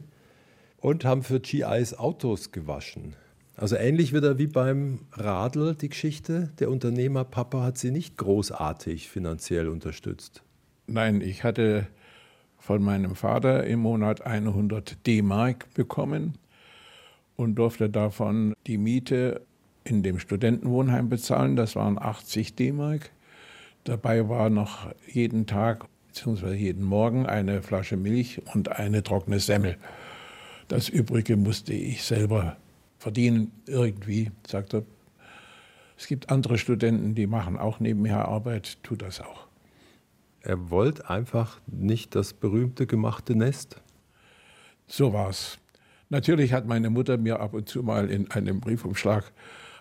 und 0.79 1.05
haben 1.05 1.23
für 1.23 1.39
GIs 1.39 1.93
Autos 1.93 2.51
gewaschen. 2.51 3.15
Also 3.55 3.75
ähnlich 3.75 4.13
wieder 4.13 4.37
wie 4.37 4.47
beim 4.47 4.99
Radl 5.13 5.73
die 5.75 5.89
Geschichte. 5.89 6.51
Der 6.59 6.69
Unternehmer 6.69 7.23
Papa 7.23 7.63
hat 7.63 7.77
sie 7.79 7.89
nicht 7.89 8.15
großartig 8.15 9.09
finanziell 9.09 9.67
unterstützt. 9.67 10.43
Nein, 10.85 11.21
ich 11.21 11.43
hatte 11.43 11.87
von 12.59 12.83
meinem 12.83 13.15
Vater 13.15 13.65
im 13.65 13.79
Monat 13.79 14.25
100 14.25 15.05
D-Mark 15.07 15.73
bekommen 15.73 16.37
und 17.35 17.55
durfte 17.55 17.89
davon 17.89 18.53
die 18.67 18.77
Miete 18.77 19.41
in 19.83 20.03
dem 20.03 20.19
Studentenwohnheim 20.19 21.09
bezahlen. 21.09 21.55
Das 21.55 21.75
waren 21.75 21.97
80 21.97 22.55
D-Mark. 22.55 23.11
Dabei 23.87 24.27
war 24.27 24.49
noch 24.49 24.93
jeden 25.09 25.45
Tag 25.45 25.85
bzw. 26.07 26.51
jeden 26.55 26.83
Morgen 26.83 27.25
eine 27.25 27.61
Flasche 27.61 27.95
Milch 27.95 28.41
und 28.53 28.67
eine 28.67 29.01
trockene 29.01 29.39
Semmel. 29.39 29.77
Das 30.67 30.89
Übrige 30.89 31.37
musste 31.37 31.71
ich 31.71 32.03
selber 32.03 32.57
verdienen 32.99 33.53
irgendwie, 33.65 34.31
sagt 34.45 34.73
er. 34.73 34.83
Es 35.97 36.07
gibt 36.07 36.29
andere 36.29 36.57
Studenten, 36.57 37.15
die 37.15 37.27
machen 37.27 37.57
auch 37.57 37.79
nebenher 37.79 38.27
Arbeit, 38.27 38.83
tut 38.83 39.01
das 39.01 39.21
auch. 39.21 39.47
Er 40.41 40.69
wollte 40.69 41.09
einfach 41.09 41.61
nicht 41.65 42.13
das 42.13 42.33
berühmte 42.33 42.87
gemachte 42.87 43.37
Nest? 43.37 43.81
So 44.85 45.13
war 45.13 45.29
es. 45.29 45.59
Natürlich 46.09 46.51
hat 46.51 46.67
meine 46.67 46.89
Mutter 46.89 47.15
mir 47.15 47.39
ab 47.39 47.53
und 47.53 47.69
zu 47.69 47.83
mal 47.83 48.09
in 48.09 48.29
einem 48.31 48.59
Briefumschlag 48.59 49.31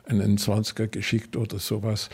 einen 0.04 0.38
20er 0.38 0.86
geschickt 0.86 1.36
oder 1.36 1.58
sowas. 1.58 2.08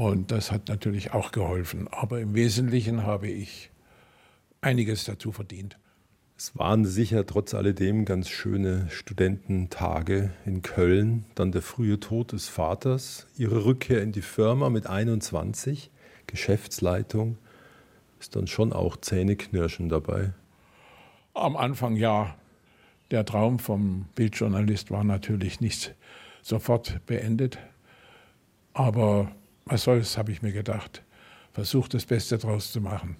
Und 0.00 0.30
das 0.30 0.50
hat 0.50 0.68
natürlich 0.68 1.12
auch 1.12 1.30
geholfen. 1.30 1.86
Aber 1.88 2.20
im 2.20 2.34
Wesentlichen 2.34 3.04
habe 3.04 3.28
ich 3.28 3.70
einiges 4.62 5.04
dazu 5.04 5.30
verdient. 5.30 5.78
Es 6.38 6.56
waren 6.56 6.86
sicher 6.86 7.26
trotz 7.26 7.52
alledem 7.52 8.06
ganz 8.06 8.30
schöne 8.30 8.88
Studententage 8.88 10.30
in 10.46 10.62
Köln. 10.62 11.26
Dann 11.34 11.52
der 11.52 11.60
frühe 11.60 12.00
Tod 12.00 12.32
des 12.32 12.48
Vaters, 12.48 13.26
ihre 13.36 13.66
Rückkehr 13.66 14.02
in 14.02 14.10
die 14.10 14.22
Firma 14.22 14.70
mit 14.70 14.86
21, 14.86 15.90
Geschäftsleitung, 16.26 17.36
ist 18.20 18.34
dann 18.36 18.46
schon 18.46 18.72
auch 18.72 18.96
Zähneknirschen 18.96 19.90
dabei. 19.90 20.32
Am 21.34 21.58
Anfang 21.58 21.96
ja. 21.96 22.36
Der 23.10 23.26
Traum 23.26 23.58
vom 23.58 24.06
Bildjournalist 24.14 24.90
war 24.90 25.04
natürlich 25.04 25.60
nicht 25.60 25.94
sofort 26.40 27.04
beendet. 27.04 27.58
Aber 28.72 29.30
was 29.70 29.84
soll's, 29.84 30.18
habe 30.18 30.32
ich 30.32 30.42
mir 30.42 30.52
gedacht. 30.52 31.02
Versucht 31.52 31.94
das 31.94 32.06
Beste 32.06 32.38
draus 32.38 32.72
zu 32.72 32.80
machen. 32.80 33.16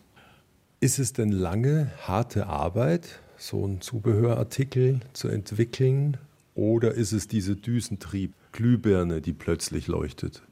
Ist 0.80 0.98
es 0.98 1.12
denn 1.12 1.30
lange, 1.30 1.90
harte 2.06 2.46
Arbeit, 2.46 3.20
so 3.36 3.64
einen 3.64 3.80
Zubehörartikel 3.80 5.00
zu 5.12 5.28
entwickeln? 5.28 6.16
Oder 6.54 6.92
ist 6.92 7.12
es 7.12 7.28
diese 7.28 7.56
Düsentrieb, 7.56 8.32
Glühbirne, 8.52 9.20
die 9.20 9.32
plötzlich 9.32 9.86
leuchtet? 9.86 10.42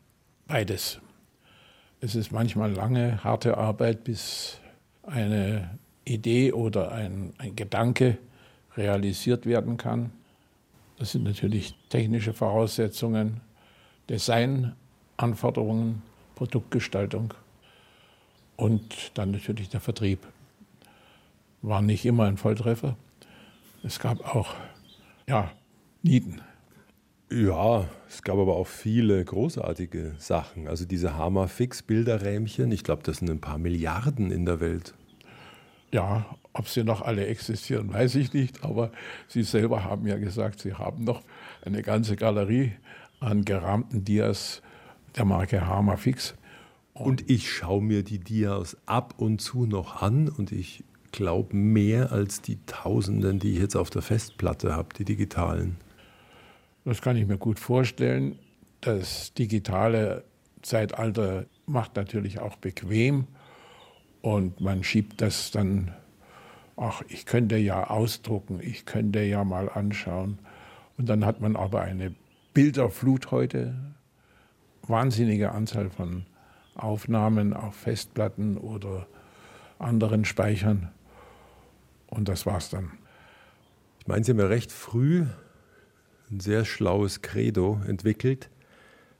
Beides. 0.46 1.00
Es 2.00 2.14
ist 2.14 2.30
manchmal 2.30 2.72
lange, 2.72 3.24
harte 3.24 3.58
Arbeit, 3.58 4.04
bis 4.04 4.60
eine 5.02 5.78
Idee 6.04 6.52
oder 6.52 6.92
ein, 6.92 7.32
ein 7.38 7.56
Gedanke 7.56 8.18
realisiert 8.76 9.46
werden 9.46 9.76
kann. 9.76 10.12
Das 10.98 11.12
sind 11.12 11.24
natürlich 11.24 11.74
technische 11.88 12.32
Voraussetzungen, 12.32 13.40
Designanforderungen, 15.18 16.02
Produktgestaltung. 16.36 17.34
Und 18.56 19.12
dann 19.14 19.32
natürlich 19.32 19.68
der 19.68 19.80
Vertrieb. 19.80 20.20
War 21.62 21.82
nicht 21.82 22.04
immer 22.06 22.24
ein 22.24 22.36
Volltreffer. 22.36 22.96
Es 23.82 23.98
gab 23.98 24.34
auch, 24.34 24.54
ja, 25.26 25.50
Nieten. 26.02 26.40
Ja, 27.30 27.86
es 28.08 28.22
gab 28.22 28.38
aber 28.38 28.56
auch 28.56 28.66
viele 28.66 29.22
großartige 29.24 30.14
Sachen. 30.18 30.68
Also 30.68 30.86
diese 30.86 31.16
Hammer-Fix-Bilderrähmchen, 31.16 32.72
ich 32.72 32.84
glaube, 32.84 33.02
das 33.02 33.18
sind 33.18 33.28
ein 33.28 33.40
paar 33.40 33.58
Milliarden 33.58 34.30
in 34.30 34.46
der 34.46 34.60
Welt. 34.60 34.94
Ja, 35.92 36.26
ob 36.52 36.68
sie 36.68 36.84
noch 36.84 37.02
alle 37.02 37.26
existieren, 37.26 37.92
weiß 37.92 38.14
ich 38.14 38.32
nicht. 38.32 38.64
Aber 38.64 38.92
Sie 39.26 39.42
selber 39.42 39.84
haben 39.84 40.06
ja 40.06 40.16
gesagt, 40.16 40.60
Sie 40.60 40.74
haben 40.74 41.04
noch 41.04 41.22
eine 41.64 41.82
ganze 41.82 42.16
Galerie 42.16 42.72
an 43.20 43.44
gerahmten 43.44 44.04
Dias 44.04 44.62
der 45.18 45.24
Marke 45.24 45.66
Hammer 45.66 45.96
Fix. 45.96 46.34
Und 46.94 47.28
ich 47.28 47.50
schaue 47.50 47.82
mir 47.82 48.02
die 48.02 48.18
Dias 48.18 48.76
ab 48.86 49.14
und 49.18 49.40
zu 49.40 49.66
noch 49.66 50.00
an 50.02 50.28
und 50.28 50.52
ich 50.52 50.84
glaube 51.12 51.56
mehr 51.56 52.12
als 52.12 52.40
die 52.40 52.58
Tausenden, 52.66 53.38
die 53.38 53.52
ich 53.52 53.58
jetzt 53.58 53.76
auf 53.76 53.90
der 53.90 54.02
Festplatte 54.02 54.74
habe, 54.74 54.88
die 54.96 55.04
digitalen. 55.04 55.76
Das 56.84 57.02
kann 57.02 57.16
ich 57.16 57.26
mir 57.26 57.38
gut 57.38 57.58
vorstellen. 57.58 58.38
Das 58.80 59.32
digitale 59.34 60.24
Zeitalter 60.62 61.46
macht 61.66 61.96
natürlich 61.96 62.40
auch 62.40 62.56
bequem 62.56 63.26
und 64.22 64.60
man 64.60 64.84
schiebt 64.84 65.20
das 65.20 65.50
dann, 65.50 65.92
ach, 66.76 67.02
ich 67.08 67.26
könnte 67.26 67.56
ja 67.56 67.90
ausdrucken, 67.90 68.60
ich 68.62 68.86
könnte 68.86 69.22
ja 69.22 69.44
mal 69.44 69.68
anschauen. 69.68 70.38
Und 70.96 71.08
dann 71.08 71.24
hat 71.24 71.40
man 71.40 71.56
aber 71.56 71.82
eine 71.82 72.14
Bilderflut 72.54 73.30
heute, 73.30 73.74
wahnsinnige 74.88 75.52
Anzahl 75.52 75.90
von 75.90 76.26
Aufnahmen 76.74 77.52
auf 77.52 77.74
Festplatten 77.74 78.56
oder 78.56 79.06
anderen 79.78 80.24
Speichern. 80.24 80.90
Und 82.06 82.28
das 82.28 82.46
war's 82.46 82.70
dann. 82.70 82.92
Ich 84.00 84.06
meine, 84.06 84.24
Sie 84.24 84.32
haben 84.32 84.38
ja 84.38 84.46
recht 84.46 84.72
früh 84.72 85.26
ein 86.30 86.40
sehr 86.40 86.64
schlaues 86.64 87.22
Credo 87.22 87.80
entwickelt. 87.86 88.50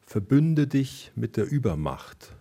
Verbünde 0.02 0.66
dich 0.66 1.12
mit 1.14 1.36
der 1.36 1.50
Übermacht. 1.50 2.34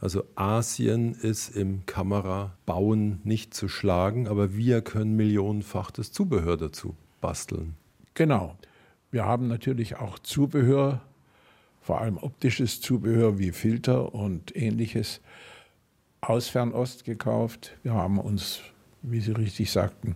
Also 0.00 0.24
Asien 0.34 1.14
ist 1.14 1.54
im 1.54 1.86
Kamerabauen 1.86 3.20
nicht 3.24 3.54
zu 3.54 3.68
schlagen, 3.68 4.26
aber 4.26 4.56
wir 4.56 4.82
können 4.82 5.14
millionenfach 5.14 5.90
das 5.90 6.10
Zubehör 6.10 6.56
dazu 6.56 6.96
basteln. 7.20 7.76
Genau. 8.14 8.56
Wir 9.10 9.24
haben 9.24 9.46
natürlich 9.46 9.96
auch 9.96 10.18
Zubehör 10.18 11.02
vor 11.82 12.00
allem 12.00 12.16
optisches 12.16 12.80
Zubehör 12.80 13.38
wie 13.38 13.50
Filter 13.50 14.14
und 14.14 14.54
ähnliches 14.56 15.20
aus 16.20 16.48
Fernost 16.48 17.04
gekauft. 17.04 17.76
Wir 17.82 17.92
haben 17.92 18.18
uns, 18.18 18.60
wie 19.02 19.20
Sie 19.20 19.32
richtig 19.32 19.72
sagten, 19.72 20.14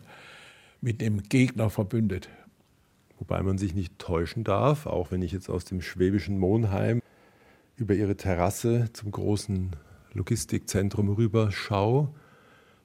mit 0.81 1.01
dem 1.01 1.25
Gegner 1.25 1.69
verbündet. 1.69 2.29
Wobei 3.19 3.43
man 3.43 3.59
sich 3.59 3.75
nicht 3.75 3.99
täuschen 3.99 4.45
darf, 4.45 4.87
auch 4.87 5.11
wenn 5.11 5.23
ich 5.23 5.33
jetzt 5.33 5.49
aus 5.49 5.65
dem 5.65 5.83
schwäbischen 5.83 6.39
Monheim 6.39 7.03
über 7.77 7.95
ihre 7.95 8.17
Terrasse 8.17 8.91
zum 8.93 9.11
großen 9.11 9.75
Logistikzentrum 10.13 11.09
rüber 11.09 11.51
schaue, 11.51 12.15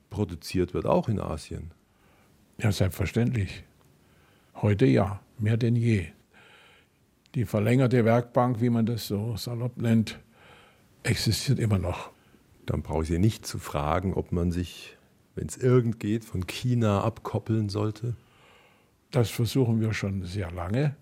produziert 0.10 0.74
wird 0.74 0.88
auch 0.88 1.08
in 1.08 1.20
Asien. 1.20 1.72
Ja, 2.58 2.72
selbstverständlich. 2.72 3.64
Heute 4.56 4.86
ja, 4.86 5.22
mehr 5.38 5.58
denn 5.58 5.76
je 5.76 6.08
die 7.36 7.46
verlängerte 7.46 8.04
Werkbank, 8.06 8.62
wie 8.62 8.70
man 8.70 8.86
das 8.86 9.08
so 9.08 9.36
salopp 9.38 9.78
nennt, 9.78 10.20
existiert 11.04 11.60
immer 11.60 11.80
noch. 11.80 12.12
Dann 12.66 12.82
brauche 12.82 13.04
ich 13.04 13.10
Sie 13.10 13.20
nicht 13.20 13.46
zu 13.46 13.58
fragen, 13.58 14.14
ob 14.14 14.32
man 14.32 14.52
sich, 14.52 14.98
wenn 15.36 15.48
es 15.48 15.58
irgend 15.58 16.00
geht, 16.00 16.26
von 16.26 16.46
China 16.46 17.04
abkoppeln 17.04 17.70
sollte. 17.70 18.16
Das 19.12 19.30
versuchen 19.30 19.82
wir 19.82 19.94
schon 19.94 20.24
sehr 20.24 20.52
lange, 20.52 20.96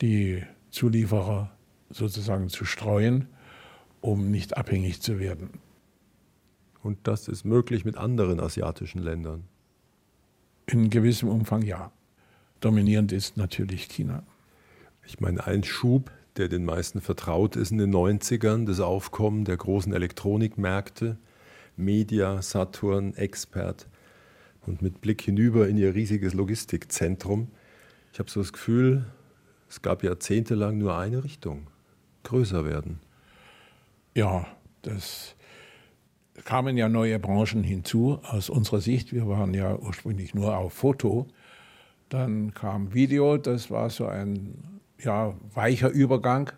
die 0.00 0.42
Zulieferer 0.70 1.50
sozusagen 1.90 2.48
zu 2.48 2.64
streuen, 2.64 3.28
um 4.00 4.30
nicht 4.30 4.56
abhängig 4.56 5.00
zu 5.00 5.18
werden. 5.18 5.50
Und 6.82 6.98
das 7.04 7.28
ist 7.28 7.44
möglich 7.44 7.84
mit 7.84 7.96
anderen 7.96 8.40
asiatischen 8.40 9.02
Ländern? 9.02 9.44
In 10.66 10.90
gewissem 10.90 11.28
Umfang 11.28 11.62
ja. 11.62 11.92
Dominierend 12.60 13.12
ist 13.12 13.36
natürlich 13.36 13.88
China. 13.88 14.22
Ich 15.06 15.20
meine, 15.20 15.46
ein 15.46 15.64
Schub, 15.64 16.10
der 16.36 16.48
den 16.48 16.64
meisten 16.64 17.00
vertraut 17.00 17.56
ist 17.56 17.70
in 17.70 17.78
den 17.78 17.94
90ern, 17.94 18.66
das 18.66 18.80
Aufkommen 18.80 19.44
der 19.44 19.56
großen 19.56 19.92
Elektronikmärkte, 19.92 21.18
Media, 21.76 22.42
Saturn, 22.42 23.14
Expert 23.14 23.86
und 24.66 24.82
mit 24.82 25.00
Blick 25.00 25.22
hinüber 25.22 25.68
in 25.68 25.76
ihr 25.76 25.94
riesiges 25.94 26.34
Logistikzentrum. 26.34 27.48
Ich 28.12 28.18
habe 28.18 28.30
so 28.30 28.40
das 28.40 28.52
Gefühl, 28.52 29.04
es 29.68 29.82
gab 29.82 30.02
jahrzehntelang 30.02 30.78
nur 30.78 30.96
eine 30.96 31.24
Richtung, 31.24 31.66
größer 32.22 32.64
werden. 32.64 33.00
Ja, 34.14 34.46
das 34.82 35.34
kamen 36.44 36.76
ja 36.76 36.88
neue 36.88 37.18
Branchen 37.18 37.62
hinzu 37.62 38.20
aus 38.22 38.50
unserer 38.50 38.80
Sicht. 38.80 39.12
Wir 39.12 39.28
waren 39.28 39.54
ja 39.54 39.76
ursprünglich 39.76 40.34
nur 40.34 40.56
auf 40.56 40.72
Foto. 40.72 41.26
Dann 42.08 42.54
kam 42.54 42.94
Video, 42.94 43.36
das 43.36 43.70
war 43.70 43.90
so 43.90 44.06
ein 44.06 44.80
ja, 44.98 45.34
weicher 45.54 45.90
Übergang 45.90 46.50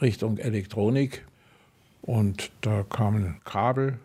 Richtung 0.00 0.38
Elektronik. 0.38 1.24
Und 2.02 2.50
da 2.60 2.82
kamen 2.82 3.40
Kabel, 3.44 3.98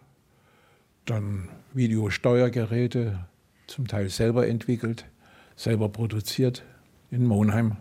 dann 1.05 1.49
Videosteuergeräte, 1.73 3.19
zum 3.67 3.87
Teil 3.87 4.09
selber 4.09 4.47
entwickelt, 4.47 5.05
selber 5.55 5.89
produziert 5.89 6.63
in 7.11 7.25
Monheim. 7.25 7.77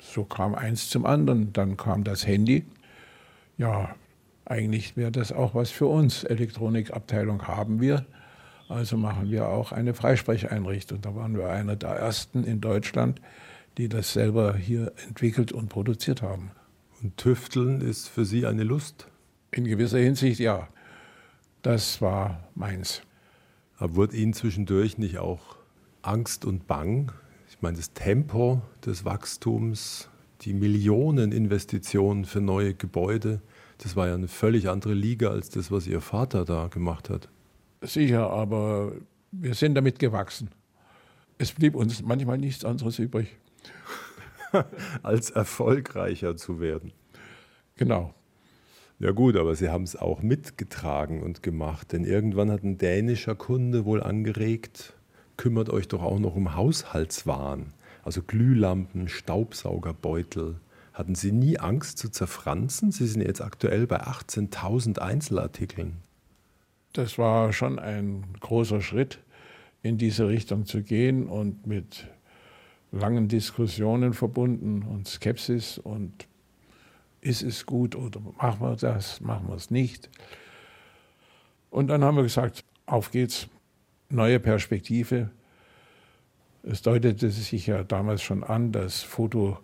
So 0.00 0.24
kam 0.24 0.54
eins 0.54 0.90
zum 0.90 1.06
anderen. 1.06 1.52
Dann 1.52 1.76
kam 1.76 2.04
das 2.04 2.26
Handy. 2.26 2.64
Ja, 3.58 3.94
eigentlich 4.44 4.96
wäre 4.96 5.10
das 5.10 5.32
auch 5.32 5.54
was 5.54 5.70
für 5.70 5.86
uns. 5.86 6.24
Elektronikabteilung 6.24 7.46
haben 7.48 7.80
wir. 7.80 8.04
Also 8.68 8.96
machen 8.96 9.30
wir 9.30 9.48
auch 9.48 9.72
eine 9.72 9.94
Freisprecheinrichtung. 9.94 11.00
Da 11.00 11.14
waren 11.14 11.36
wir 11.36 11.48
einer 11.48 11.76
der 11.76 11.90
ersten 11.90 12.44
in 12.44 12.60
Deutschland, 12.60 13.20
die 13.78 13.88
das 13.88 14.12
selber 14.12 14.56
hier 14.56 14.92
entwickelt 15.06 15.52
und 15.52 15.68
produziert 15.68 16.22
haben. 16.22 16.50
Und 17.02 17.16
Tüfteln 17.16 17.80
ist 17.80 18.08
für 18.08 18.24
Sie 18.24 18.46
eine 18.46 18.64
Lust? 18.64 19.08
In 19.50 19.64
gewisser 19.64 19.98
Hinsicht 19.98 20.40
ja. 20.40 20.68
Das 21.62 22.00
war 22.00 22.48
meins. 22.54 23.02
Aber 23.76 23.96
wurde 23.96 24.16
Ihnen 24.16 24.32
zwischendurch 24.32 24.98
nicht 24.98 25.18
auch 25.18 25.56
Angst 26.02 26.44
und 26.44 26.66
Bang? 26.66 27.12
Ich 27.48 27.60
meine, 27.60 27.76
das 27.76 27.92
Tempo 27.92 28.62
des 28.84 29.04
Wachstums, 29.04 30.08
die 30.42 30.54
Millioneninvestitionen 30.54 32.24
für 32.24 32.40
neue 32.40 32.74
Gebäude, 32.74 33.40
das 33.78 33.96
war 33.96 34.08
ja 34.08 34.14
eine 34.14 34.28
völlig 34.28 34.68
andere 34.68 34.94
Liga 34.94 35.30
als 35.30 35.50
das, 35.50 35.70
was 35.70 35.86
Ihr 35.86 36.00
Vater 36.00 36.44
da 36.44 36.68
gemacht 36.68 37.10
hat. 37.10 37.28
Sicher, 37.82 38.30
aber 38.30 38.92
wir 39.32 39.54
sind 39.54 39.74
damit 39.74 39.98
gewachsen. 39.98 40.50
Es 41.38 41.52
blieb 41.52 41.74
uns 41.74 42.02
manchmal 42.02 42.38
nichts 42.38 42.64
anderes 42.64 42.98
übrig. 42.98 43.36
als 45.02 45.30
erfolgreicher 45.30 46.36
zu 46.36 46.60
werden. 46.60 46.92
Genau. 47.76 48.14
Ja 48.98 49.10
gut, 49.10 49.36
aber 49.36 49.54
Sie 49.54 49.68
haben 49.68 49.84
es 49.84 49.94
auch 49.94 50.22
mitgetragen 50.22 51.22
und 51.22 51.42
gemacht, 51.42 51.92
denn 51.92 52.04
irgendwann 52.04 52.50
hat 52.50 52.62
ein 52.62 52.78
dänischer 52.78 53.34
Kunde 53.34 53.84
wohl 53.84 54.02
angeregt, 54.02 54.94
kümmert 55.36 55.68
euch 55.68 55.86
doch 55.88 56.02
auch 56.02 56.18
noch 56.18 56.34
um 56.34 56.56
Haushaltswaren, 56.56 57.74
also 58.02 58.22
Glühlampen, 58.22 59.08
Staubsaugerbeutel. 59.08 60.56
Hatten 60.94 61.14
Sie 61.14 61.30
nie 61.30 61.58
Angst 61.58 61.98
zu 61.98 62.08
zerfranzen? 62.08 62.90
Sie 62.90 63.06
sind 63.06 63.20
jetzt 63.20 63.42
aktuell 63.42 63.86
bei 63.86 64.00
18.000 64.00 64.98
Einzelartikeln. 64.98 65.98
Das 66.94 67.18
war 67.18 67.52
schon 67.52 67.78
ein 67.78 68.24
großer 68.40 68.80
Schritt, 68.80 69.18
in 69.82 69.98
diese 69.98 70.26
Richtung 70.28 70.64
zu 70.64 70.82
gehen 70.82 71.28
und 71.28 71.66
mit 71.66 72.06
langen 72.92 73.28
Diskussionen 73.28 74.12
verbunden 74.12 74.82
und 74.82 75.08
Skepsis 75.08 75.78
und 75.78 76.26
ist 77.20 77.42
es 77.42 77.66
gut 77.66 77.96
oder 77.96 78.20
machen 78.20 78.60
wir 78.60 78.76
das, 78.76 79.20
machen 79.20 79.48
wir 79.48 79.56
es 79.56 79.70
nicht. 79.70 80.08
Und 81.70 81.88
dann 81.88 82.04
haben 82.04 82.16
wir 82.16 82.22
gesagt, 82.22 82.64
auf 82.86 83.10
geht's, 83.10 83.48
neue 84.08 84.38
Perspektive. 84.38 85.30
Es 86.62 86.82
deutete 86.82 87.30
sich 87.30 87.66
ja 87.66 87.82
damals 87.82 88.22
schon 88.22 88.44
an, 88.44 88.72
dass 88.72 89.02
Foto 89.02 89.58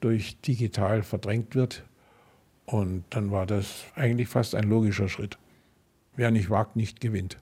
durch 0.00 0.40
digital 0.40 1.02
verdrängt 1.02 1.54
wird. 1.54 1.84
Und 2.66 3.04
dann 3.10 3.30
war 3.30 3.46
das 3.46 3.84
eigentlich 3.94 4.28
fast 4.28 4.54
ein 4.54 4.68
logischer 4.68 5.08
Schritt. 5.08 5.38
Wer 6.14 6.30
nicht 6.30 6.50
wagt, 6.50 6.76
nicht 6.76 7.00
gewinnt. 7.00 7.38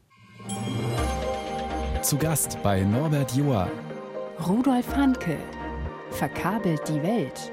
Zu 2.02 2.16
Gast 2.16 2.58
bei 2.62 2.82
Norbert 2.82 3.32
Joa 3.32 3.70
Rudolf 4.48 4.96
Hanke 4.96 5.36
verkabelt 6.12 6.88
die 6.88 7.02
Welt. 7.02 7.52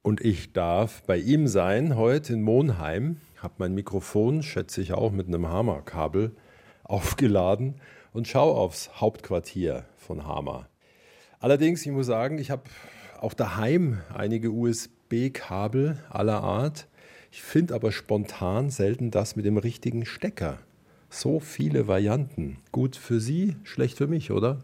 Und 0.00 0.22
ich 0.22 0.54
darf 0.54 1.02
bei 1.02 1.18
ihm 1.18 1.46
sein 1.46 1.96
heute 1.96 2.32
in 2.32 2.42
Monheim. 2.42 3.20
Habe 3.36 3.54
mein 3.58 3.74
Mikrofon, 3.74 4.42
schätze 4.42 4.80
ich 4.80 4.94
auch, 4.94 5.12
mit 5.12 5.26
einem 5.26 5.46
Hammerkabel 5.46 6.34
aufgeladen 6.84 7.82
und 8.14 8.26
schaue 8.26 8.54
aufs 8.54 8.98
Hauptquartier 8.98 9.84
von 9.98 10.26
Hammer. 10.26 10.70
Allerdings, 11.38 11.84
ich 11.84 11.92
muss 11.92 12.06
sagen, 12.06 12.38
ich 12.38 12.50
habe 12.50 12.62
auch 13.20 13.34
daheim 13.34 14.00
einige 14.14 14.50
USB-Kabel 14.50 16.02
aller 16.08 16.42
Art. 16.42 16.88
Ich 17.30 17.42
finde 17.42 17.74
aber 17.74 17.92
spontan 17.92 18.70
selten 18.70 19.10
das 19.10 19.36
mit 19.36 19.44
dem 19.44 19.58
richtigen 19.58 20.06
Stecker. 20.06 20.58
So 21.10 21.40
viele 21.40 21.88
Varianten. 21.88 22.58
Gut 22.70 22.96
für 22.96 23.20
Sie, 23.20 23.56
schlecht 23.64 23.98
für 23.98 24.06
mich, 24.06 24.30
oder? 24.30 24.62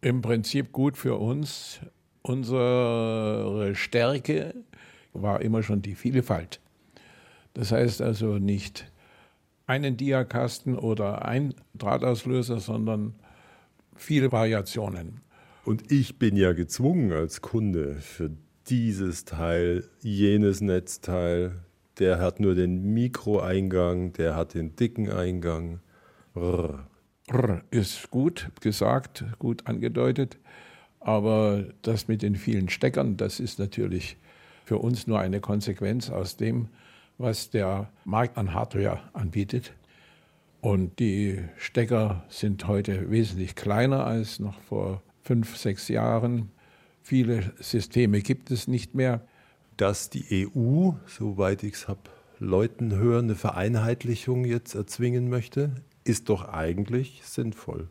Im 0.00 0.22
Prinzip 0.22 0.72
gut 0.72 0.96
für 0.96 1.16
uns. 1.16 1.80
Unsere 2.22 3.74
Stärke 3.74 4.54
war 5.12 5.42
immer 5.42 5.62
schon 5.62 5.82
die 5.82 5.94
Vielfalt. 5.94 6.60
Das 7.54 7.72
heißt 7.72 8.02
also 8.02 8.38
nicht 8.38 8.90
einen 9.66 9.96
Diakasten 9.96 10.76
oder 10.76 11.24
ein 11.26 11.54
Drahtauslöser, 11.74 12.58
sondern 12.58 13.14
viele 13.94 14.32
Variationen. 14.32 15.20
Und 15.64 15.90
ich 15.90 16.18
bin 16.18 16.36
ja 16.36 16.52
gezwungen 16.52 17.12
als 17.12 17.42
Kunde 17.42 17.96
für 17.96 18.30
dieses 18.68 19.24
Teil, 19.24 19.88
jenes 20.00 20.60
Netzteil, 20.60 21.65
der 21.98 22.18
hat 22.18 22.40
nur 22.40 22.54
den 22.54 22.94
Mikroeingang, 22.94 24.12
der 24.12 24.36
hat 24.36 24.54
den 24.54 24.76
dicken 24.76 25.10
Eingang. 25.10 25.80
Rrr. 26.34 26.86
Rrr 27.32 27.62
ist 27.70 28.10
gut 28.10 28.50
gesagt, 28.60 29.24
gut 29.38 29.66
angedeutet, 29.66 30.38
aber 31.00 31.64
das 31.82 32.08
mit 32.08 32.22
den 32.22 32.36
vielen 32.36 32.68
Steckern, 32.68 33.16
das 33.16 33.40
ist 33.40 33.58
natürlich 33.58 34.16
für 34.64 34.78
uns 34.78 35.06
nur 35.06 35.18
eine 35.20 35.40
Konsequenz 35.40 36.10
aus 36.10 36.36
dem, 36.36 36.68
was 37.18 37.50
der 37.50 37.90
Markt 38.04 38.36
an 38.36 38.52
Hardware 38.52 39.00
anbietet. 39.12 39.72
Und 40.60 40.98
die 40.98 41.40
Stecker 41.56 42.24
sind 42.28 42.66
heute 42.66 43.10
wesentlich 43.10 43.54
kleiner 43.54 44.04
als 44.06 44.40
noch 44.40 44.60
vor 44.60 45.02
fünf, 45.22 45.56
sechs 45.56 45.88
Jahren. 45.88 46.50
Viele 47.02 47.52
Systeme 47.60 48.20
gibt 48.20 48.50
es 48.50 48.66
nicht 48.66 48.94
mehr 48.94 49.26
dass 49.76 50.10
die 50.10 50.48
EU, 50.54 50.92
soweit 51.06 51.62
ich 51.62 51.74
es 51.74 51.88
habe 51.88 52.00
Leuten 52.38 52.94
hören, 52.94 53.26
eine 53.26 53.34
Vereinheitlichung 53.34 54.44
jetzt 54.44 54.74
erzwingen 54.74 55.28
möchte, 55.28 55.70
ist 56.04 56.28
doch 56.28 56.48
eigentlich 56.48 57.22
sinnvoll. 57.24 57.88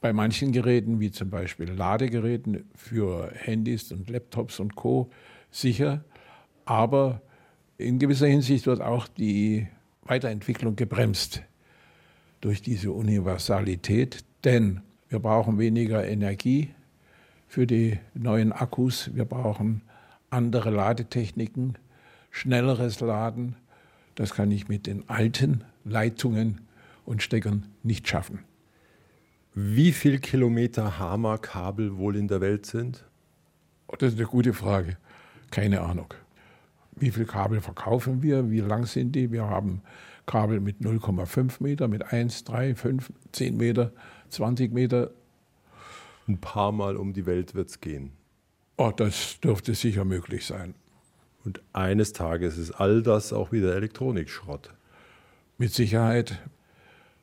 Bei 0.00 0.12
manchen 0.12 0.52
Geräten, 0.52 1.00
wie 1.00 1.10
zum 1.10 1.30
Beispiel 1.30 1.70
Ladegeräten 1.70 2.64
für 2.74 3.30
Handys 3.34 3.92
und 3.92 4.08
Laptops 4.10 4.60
und 4.60 4.76
Co., 4.76 5.10
sicher. 5.50 6.04
Aber 6.64 7.22
in 7.78 7.98
gewisser 7.98 8.26
Hinsicht 8.26 8.66
wird 8.66 8.80
auch 8.80 9.08
die 9.08 9.68
Weiterentwicklung 10.04 10.76
gebremst 10.76 11.42
durch 12.40 12.62
diese 12.62 12.92
Universalität, 12.92 14.24
denn 14.44 14.82
wir 15.08 15.18
brauchen 15.18 15.58
weniger 15.58 16.06
Energie 16.06 16.70
für 17.48 17.66
die 17.66 17.98
neuen 18.14 18.52
Akkus, 18.52 19.10
wir 19.14 19.24
brauchen 19.24 19.82
andere 20.36 20.68
Ladetechniken, 20.68 21.78
schnelleres 22.30 23.00
Laden. 23.00 23.56
Das 24.16 24.34
kann 24.34 24.50
ich 24.50 24.68
mit 24.68 24.86
den 24.86 25.08
alten 25.08 25.64
Leitungen 25.84 26.60
und 27.06 27.22
Steckern 27.22 27.66
nicht 27.82 28.06
schaffen. 28.06 28.40
Wie 29.54 29.92
viele 29.92 30.18
Kilometer 30.18 30.98
Hammer-Kabel 30.98 31.96
wohl 31.96 32.16
in 32.16 32.28
der 32.28 32.42
Welt 32.42 32.66
sind? 32.66 33.06
Oh, 33.88 33.96
das 33.98 34.12
ist 34.12 34.18
eine 34.18 34.28
gute 34.28 34.52
Frage. 34.52 34.98
Keine 35.50 35.80
Ahnung. 35.80 36.12
Wie 36.96 37.10
viele 37.10 37.24
Kabel 37.24 37.62
verkaufen 37.62 38.22
wir? 38.22 38.50
Wie 38.50 38.60
lang 38.60 38.84
sind 38.84 39.12
die? 39.12 39.32
Wir 39.32 39.44
haben 39.44 39.80
Kabel 40.26 40.60
mit 40.60 40.80
0,5 40.80 41.62
Meter, 41.62 41.88
mit 41.88 42.12
1, 42.12 42.44
3, 42.44 42.74
5, 42.74 43.10
10 43.32 43.56
Meter, 43.56 43.92
20 44.28 44.74
Meter. 44.74 45.12
Ein 46.28 46.38
paar 46.38 46.72
Mal 46.72 46.96
um 46.98 47.14
die 47.14 47.24
Welt 47.24 47.54
wird 47.54 47.70
es 47.70 47.80
gehen. 47.80 48.12
Oh, 48.78 48.92
das 48.94 49.40
dürfte 49.40 49.74
sicher 49.74 50.04
möglich 50.04 50.44
sein. 50.44 50.74
Und 51.44 51.62
eines 51.72 52.12
Tages 52.12 52.58
ist 52.58 52.72
all 52.72 53.02
das 53.02 53.32
auch 53.32 53.52
wieder 53.52 53.74
Elektronikschrott. 53.74 54.74
Mit 55.56 55.72
Sicherheit, 55.72 56.38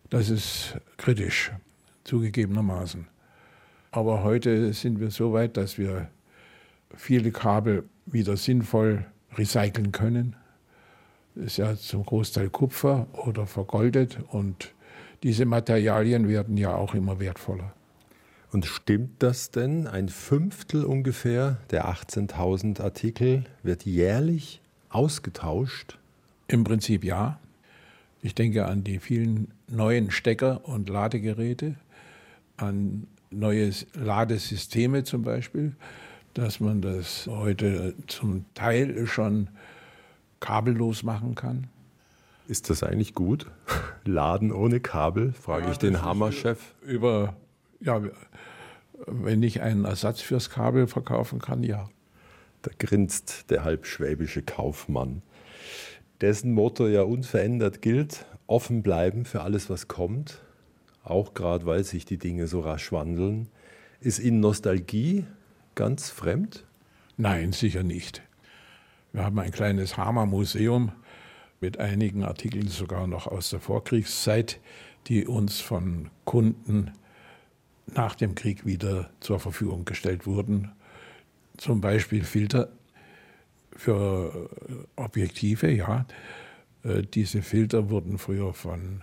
das 0.10 0.30
ist 0.30 0.80
kritisch, 0.98 1.52
zugegebenermaßen. 2.06 3.08
Aber 3.92 4.24
heute 4.24 4.74
sind 4.74 5.00
wir 5.00 5.12
so 5.12 5.34
weit, 5.34 5.56
dass 5.58 5.78
wir 5.78 6.10
viele 6.96 7.32
Kabel 7.32 7.84
wieder 8.08 8.36
sinnvoll 8.36 9.06
recyceln 9.38 9.92
können. 9.92 10.36
Das 11.36 11.46
ist 11.46 11.58
ja 11.58 11.76
zum 11.76 12.04
Großteil 12.04 12.50
Kupfer 12.50 13.08
oder 13.14 13.46
vergoldet 13.46 14.18
und 14.30 14.74
diese 15.22 15.46
Materialien 15.46 16.28
werden 16.28 16.58
ja 16.58 16.76
auch 16.76 16.96
immer 16.96 17.20
wertvoller. 17.20 17.74
Und 18.54 18.68
stimmt 18.68 19.24
das 19.24 19.50
denn? 19.50 19.88
Ein 19.88 20.10
Fünftel 20.10 20.86
ungefähr 20.86 21.58
der 21.72 21.88
18.000 21.88 22.82
Artikel 22.82 23.46
wird 23.64 23.84
jährlich 23.84 24.62
ausgetauscht? 24.90 25.98
Im 26.48 26.64
Prinzip 26.64 27.04
ja. 27.04 27.40
Ich 28.22 28.36
denke 28.36 28.68
an 28.68 28.84
die 28.84 29.00
vielen 29.00 29.52
neuen 29.68 30.12
Stecker 30.12 30.68
und 30.68 30.88
Ladegeräte, 30.88 31.76
an 32.56 33.08
neue 33.32 33.72
Ladesysteme 33.96 35.04
zum 35.04 35.24
Beispiel, 35.24 35.76
dass 36.36 36.60
man 36.60 36.80
das 36.82 37.26
heute 37.26 37.96
zum 38.06 38.46
Teil 38.54 39.08
schon 39.08 39.50
kabellos 40.40 41.02
machen 41.02 41.34
kann. 41.34 41.70
Ist 42.48 42.70
das 42.70 42.84
eigentlich 42.84 43.16
gut? 43.16 43.48
Laden 44.06 44.52
ohne 44.52 44.80
Kabel, 44.80 45.34
frage 45.34 45.66
ja, 45.66 45.72
ich 45.72 45.80
den 45.80 46.04
Hammer-Chef. 46.04 46.60
Über, 46.86 47.36
ja, 47.84 48.02
wenn 49.06 49.44
ich 49.44 49.62
einen 49.62 49.86
Ersatz 49.86 50.22
fürs 50.22 50.50
Kabel 50.50 50.88
verkaufen 50.88 51.40
kann, 51.40 51.64
ja. 51.64 51.90
Da 52.62 52.72
grinst 52.80 53.50
der 53.50 53.66
halbschwäbische 53.66 54.42
Kaufmann, 54.42 55.22
dessen 56.22 56.54
Motto 56.54 56.88
ja 56.88 57.02
unverändert 57.02 57.82
gilt, 57.82 58.26
offen 58.48 58.84
bleiben 58.84 59.26
für 59.26 59.42
alles, 59.42 59.70
was 59.70 59.90
kommt, 59.90 60.42
auch 61.04 61.34
gerade 61.34 61.66
weil 61.66 61.84
sich 61.84 62.06
die 62.06 62.18
Dinge 62.18 62.48
so 62.48 62.62
rasch 62.62 62.92
wandeln. 62.94 63.50
Ist 64.00 64.20
Ihnen 64.20 64.40
Nostalgie 64.40 65.26
ganz 65.76 66.10
fremd? 66.10 66.66
Nein, 67.18 67.52
sicher 67.52 67.84
nicht. 67.84 68.22
Wir 69.12 69.26
haben 69.26 69.40
ein 69.40 69.52
kleines 69.52 69.98
Hammer-Museum 69.98 70.94
mit 71.60 71.80
einigen 71.80 72.24
Artikeln 72.24 72.68
sogar 72.70 73.08
noch 73.08 73.28
aus 73.28 73.50
der 73.50 73.60
Vorkriegszeit, 73.60 74.60
die 75.08 75.28
uns 75.28 75.60
von 75.60 76.10
Kunden 76.24 76.94
nach 77.88 78.16
dem 78.16 78.36
Krieg 78.36 78.66
wieder 78.66 79.10
zur 79.20 79.40
Verfügung 79.40 79.86
gestellt 79.86 80.26
wurden. 80.26 80.72
Zum 81.58 81.82
Beispiel 81.82 82.24
Filter 82.24 82.70
für 83.76 84.50
Objektive, 84.96 85.72
ja. 85.72 86.06
Äh, 86.84 87.04
diese 87.04 87.42
Filter 87.42 87.90
wurden 87.90 88.18
früher 88.18 88.54
von 88.54 89.02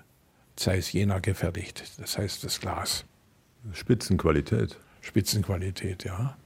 Zeiss 0.57 0.93
Jena 0.93 1.19
gefertigt, 1.21 1.99
das 1.99 2.19
heißt 2.19 2.45
das 2.45 2.61
Glas. 2.61 3.05
Spitzenqualität. 3.73 4.79
Spitzenqualität, 5.01 6.05
ja. 6.05 6.37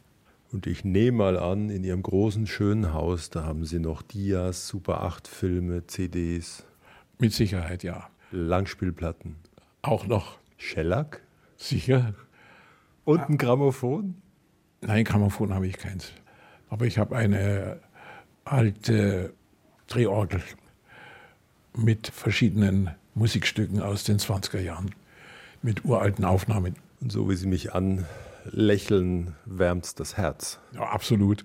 Und 0.53 0.67
ich 0.69 0.85
nehme 0.85 1.19
mal 1.19 1.37
an, 1.37 1.69
in 1.69 1.83
Ihrem 1.83 2.03
großen, 2.03 2.47
schönen 2.47 2.93
Haus, 2.93 3.31
da 3.31 3.43
haben 3.43 3.65
Sie 3.65 3.81
noch 3.81 4.03
Dias, 4.03 4.69
Super 4.69 5.03
8 5.03 5.27
Filme, 5.27 5.87
CDs. 5.87 6.65
Mit 7.19 7.33
Sicherheit, 7.33 7.83
ja. 7.83 8.09
Langspielplatten. 8.31 9.37
Auch 9.83 10.07
noch. 10.07 10.39
Shellac? 10.57 11.23
Sicher. 11.57 12.15
Und 13.05 13.21
ein 13.29 13.39
Grammophon? 13.39 14.15
Nein, 14.81 15.05
Grammophon 15.05 15.53
habe 15.53 15.67
ich 15.67 15.77
keins. 15.77 16.13
Aber 16.69 16.87
ich 16.87 16.99
habe 16.99 17.17
eine 17.17 17.81
alte 18.45 19.33
Drehorgel 19.89 20.43
mit 21.77 22.09
verschiedenen 22.09 22.91
Musikstücken 23.15 23.81
aus 23.81 24.05
den 24.05 24.19
20er 24.19 24.61
Jahren, 24.61 24.95
mit 25.63 25.85
uralten 25.85 26.25
Aufnahmen. 26.25 26.77
Und 27.01 27.13
so 27.13 27.29
wie 27.29 27.37
Sie 27.37 27.47
mich 27.47 27.75
anlächeln, 27.75 29.35
wärmt 29.45 30.01
das 30.01 30.17
Herz. 30.17 30.59
Ja, 30.73 30.83
absolut. 30.83 31.45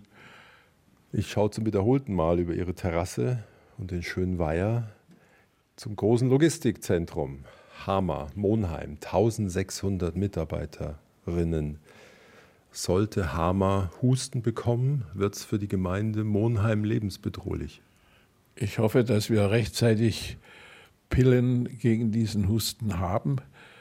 Ich 1.11 1.29
schaue 1.31 1.51
zum 1.51 1.65
wiederholten 1.65 2.13
Mal 2.13 2.39
über 2.39 2.53
Ihre 2.53 2.73
Terrasse 2.73 3.43
und 3.77 3.91
den 3.91 4.03
schönen 4.03 4.39
Weiher 4.39 4.91
zum 5.75 5.95
großen 5.95 6.29
Logistikzentrum. 6.29 7.45
Hammer, 7.85 8.27
Monheim, 8.35 8.97
1600 9.01 10.15
Mitarbeiter, 10.15 10.99
Rinnen. 11.35 11.79
Sollte 12.71 13.33
Hama 13.33 13.91
Husten 14.01 14.41
bekommen, 14.41 15.05
wird 15.13 15.35
es 15.35 15.43
für 15.43 15.59
die 15.59 15.67
Gemeinde 15.67 16.23
Monheim 16.23 16.83
lebensbedrohlich. 16.83 17.81
Ich 18.55 18.77
hoffe, 18.77 19.03
dass 19.03 19.29
wir 19.29 19.49
rechtzeitig 19.49 20.37
Pillen 21.09 21.79
gegen 21.79 22.11
diesen 22.11 22.47
Husten 22.47 22.99
haben, 22.99 23.37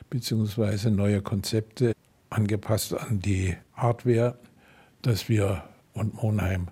beziehungsweise 0.08 0.90
neue 0.90 1.20
Konzepte 1.20 1.92
angepasst 2.30 2.94
an 2.94 3.20
die 3.20 3.56
Hardware, 3.74 4.38
dass 5.02 5.28
wir 5.28 5.64
und 5.92 6.14
Monheim 6.22 6.68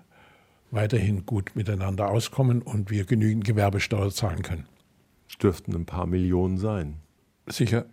weiterhin 0.71 1.25
gut 1.25 1.55
miteinander 1.55 2.09
auskommen 2.09 2.61
und 2.61 2.89
wir 2.89 3.05
genügend 3.05 3.45
Gewerbesteuer 3.45 4.11
zahlen 4.11 4.41
können. 4.41 4.65
Es 5.29 5.37
dürften 5.37 5.75
ein 5.75 5.85
paar 5.85 6.07
Millionen 6.07 6.57
sein. 6.57 6.95
Sicher. 7.45 7.85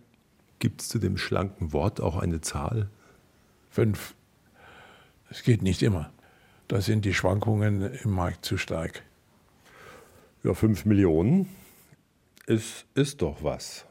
Gibt 0.59 0.81
es 0.81 0.89
zu 0.89 0.99
dem 0.99 1.17
schlanken 1.17 1.73
Wort 1.73 2.01
auch 2.01 2.17
eine 2.17 2.41
Zahl? 2.41 2.89
Fünf. 3.69 4.15
Es 5.29 5.43
geht 5.43 5.61
nicht 5.61 5.83
immer. 5.83 6.11
Da 6.67 6.81
sind 6.81 7.05
die 7.05 7.13
Schwankungen 7.13 7.81
im 7.81 8.11
Markt 8.11 8.45
zu 8.45 8.57
stark. 8.57 9.03
Ja, 10.43 10.53
fünf 10.53 10.85
Millionen 10.85 11.47
ist, 12.47 12.85
ist 12.95 13.21
doch 13.21 13.43
was. 13.43 13.85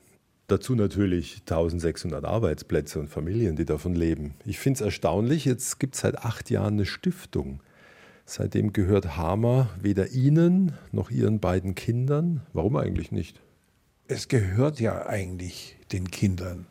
Dazu 0.46 0.74
natürlich 0.74 1.38
1600 1.40 2.24
Arbeitsplätze 2.24 3.00
und 3.00 3.09
Familien, 3.09 3.57
die 3.57 3.64
davon 3.64 3.94
leben. 3.94 4.35
Ich 4.44 4.59
finde 4.59 4.79
es 4.79 4.81
erstaunlich, 4.83 5.44
jetzt 5.44 5.81
gibt 5.81 5.94
es 5.94 6.03
seit 6.03 6.18
acht 6.18 6.50
Jahren 6.50 6.74
eine 6.74 6.87
Stiftung. 6.87 7.61
Seitdem 8.27 8.72
gehört 8.72 9.16
Hamer 9.16 9.70
weder 9.81 10.11
Ihnen 10.11 10.72
noch 10.92 11.11
Ihren 11.11 11.40
beiden 11.40 11.74
Kindern. 11.74 12.42
Warum 12.53 12.77
eigentlich 12.77 13.11
nicht? 13.11 13.40
Es 14.07 14.29
gehört 14.29 14.81
ja 14.81 15.07
eigentlich 15.07 15.73
den 15.92 16.11
Kindern. 16.11 16.66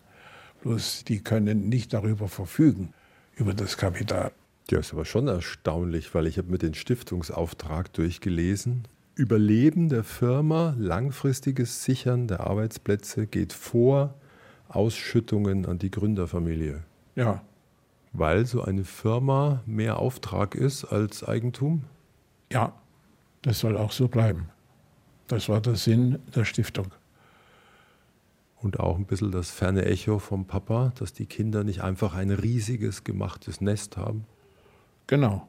Bloß 0.62 1.04
die 1.06 1.20
können 1.20 1.70
nicht 1.70 1.94
darüber 1.94 2.28
verfügen, 2.28 2.94
über 3.36 3.54
das 3.54 3.78
Kapital. 3.78 4.32
Ja, 4.70 4.80
ist 4.80 4.94
aber 4.94 5.06
schon 5.06 5.28
erstaunlich, 5.28 6.16
weil 6.16 6.26
ich 6.28 6.38
habe 6.38 6.50
mir 6.50 6.58
den 6.58 6.74
Stiftungsauftrag 6.74 7.92
durchgelesen. 7.94 8.88
Überleben 9.16 9.90
der 9.90 10.04
Firma, 10.04 10.74
langfristiges 10.78 11.84
Sichern 11.84 12.28
der 12.28 12.40
Arbeitsplätze 12.40 13.28
geht 13.28 13.54
vor 13.54 14.16
Ausschüttungen 14.70 15.66
an 15.66 15.80
die 15.80 15.92
Gründerfamilie. 15.92 16.84
Ja. 17.16 17.44
Weil 18.14 18.46
so 18.46 18.64
eine 18.64 18.86
Firma 18.86 19.62
mehr 19.66 20.00
Auftrag 20.00 20.56
ist 20.56 20.86
als 20.86 21.24
Eigentum? 21.24 21.84
Ja, 22.52 22.74
das 23.42 23.60
soll 23.60 23.78
auch 23.78 23.92
so 23.92 24.08
bleiben. 24.08 24.50
Das 25.28 25.50
war 25.50 25.62
der 25.62 25.76
Sinn 25.76 26.20
der 26.34 26.46
Stiftung. 26.46 26.88
Und 28.64 28.80
auch 28.80 28.98
ein 28.98 29.06
bisschen 29.06 29.32
das 29.32 29.52
ferne 29.52 29.84
Echo 29.84 30.20
vom 30.20 30.46
Papa, 30.46 30.94
dass 30.98 31.12
die 31.12 31.26
Kinder 31.26 31.66
nicht 31.66 31.82
einfach 31.84 32.16
ein 32.16 32.32
riesiges 32.32 33.04
gemachtes 33.04 33.60
Nest 33.60 33.98
haben. 33.98 34.24
Genau. 35.06 35.48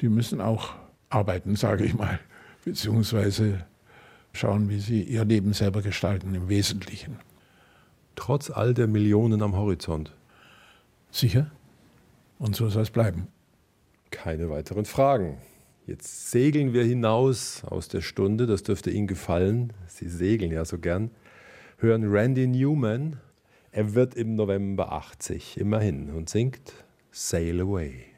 Die 0.00 0.08
müssen 0.08 0.40
auch 0.40 0.74
arbeiten, 1.08 1.56
sage 1.56 1.84
ich 1.84 1.94
mal, 1.94 2.20
beziehungsweise 2.64 3.66
schauen, 4.32 4.68
wie 4.68 4.78
sie 4.78 5.02
ihr 5.02 5.24
Leben 5.24 5.54
selber 5.54 5.82
gestalten 5.82 6.36
im 6.36 6.48
Wesentlichen. 6.48 7.18
Trotz 8.14 8.48
all 8.48 8.74
der 8.74 8.86
Millionen 8.86 9.42
am 9.42 9.56
Horizont. 9.56 10.14
Sicher. 11.10 11.50
Und 12.38 12.54
so 12.54 12.68
soll 12.68 12.82
es 12.82 12.90
bleiben. 12.90 13.26
Keine 14.12 14.50
weiteren 14.50 14.84
Fragen. 14.84 15.38
Jetzt 15.84 16.30
segeln 16.30 16.72
wir 16.72 16.84
hinaus 16.84 17.64
aus 17.64 17.88
der 17.88 18.02
Stunde. 18.02 18.46
Das 18.46 18.62
dürfte 18.62 18.90
Ihnen 18.90 19.08
gefallen. 19.08 19.72
Sie 19.88 20.08
segeln 20.08 20.52
ja 20.52 20.64
so 20.64 20.78
gern 20.78 21.10
hören 21.78 22.04
Randy 22.10 22.46
Newman. 22.46 23.20
Er 23.70 23.94
wird 23.94 24.14
im 24.14 24.34
November 24.34 24.92
80, 24.92 25.58
immerhin, 25.58 26.10
und 26.10 26.30
singt 26.30 26.72
Sail 27.10 27.60
Away. 27.60 28.15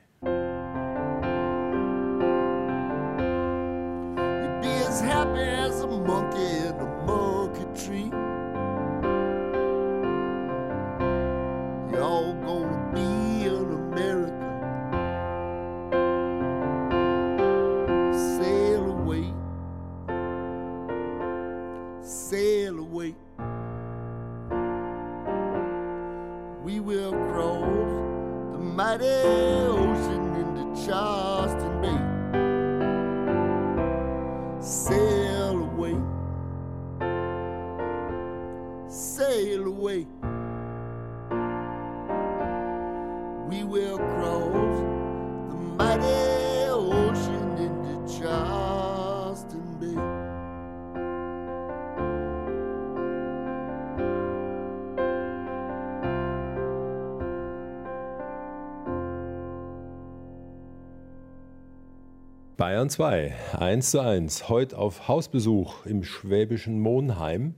2, 62.98 63.32
1 63.56 63.92
zu 63.92 64.00
1. 64.00 64.48
Heute 64.48 64.76
auf 64.76 65.06
Hausbesuch 65.06 65.86
im 65.86 66.02
schwäbischen 66.02 66.80
Monheim 66.80 67.54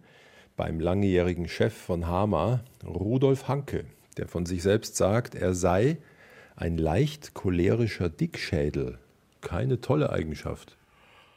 beim 0.55 0.80
langjährigen 0.80 1.49
Chef 1.49 1.72
von 1.72 2.07
Hama, 2.07 2.61
Rudolf 2.84 3.49
Hanke, 3.49 3.86
der 4.18 4.28
von 4.28 4.45
sich 4.45 4.62
selbst 4.62 4.97
sagt, 4.97 5.34
er 5.34 5.55
sei 5.55 5.97
ein 6.57 6.76
leicht 6.76 7.32
cholerischer 7.32 8.11
Dickschädel. 8.11 8.99
Keine 9.41 9.80
tolle 9.80 10.11
Eigenschaft. 10.11 10.76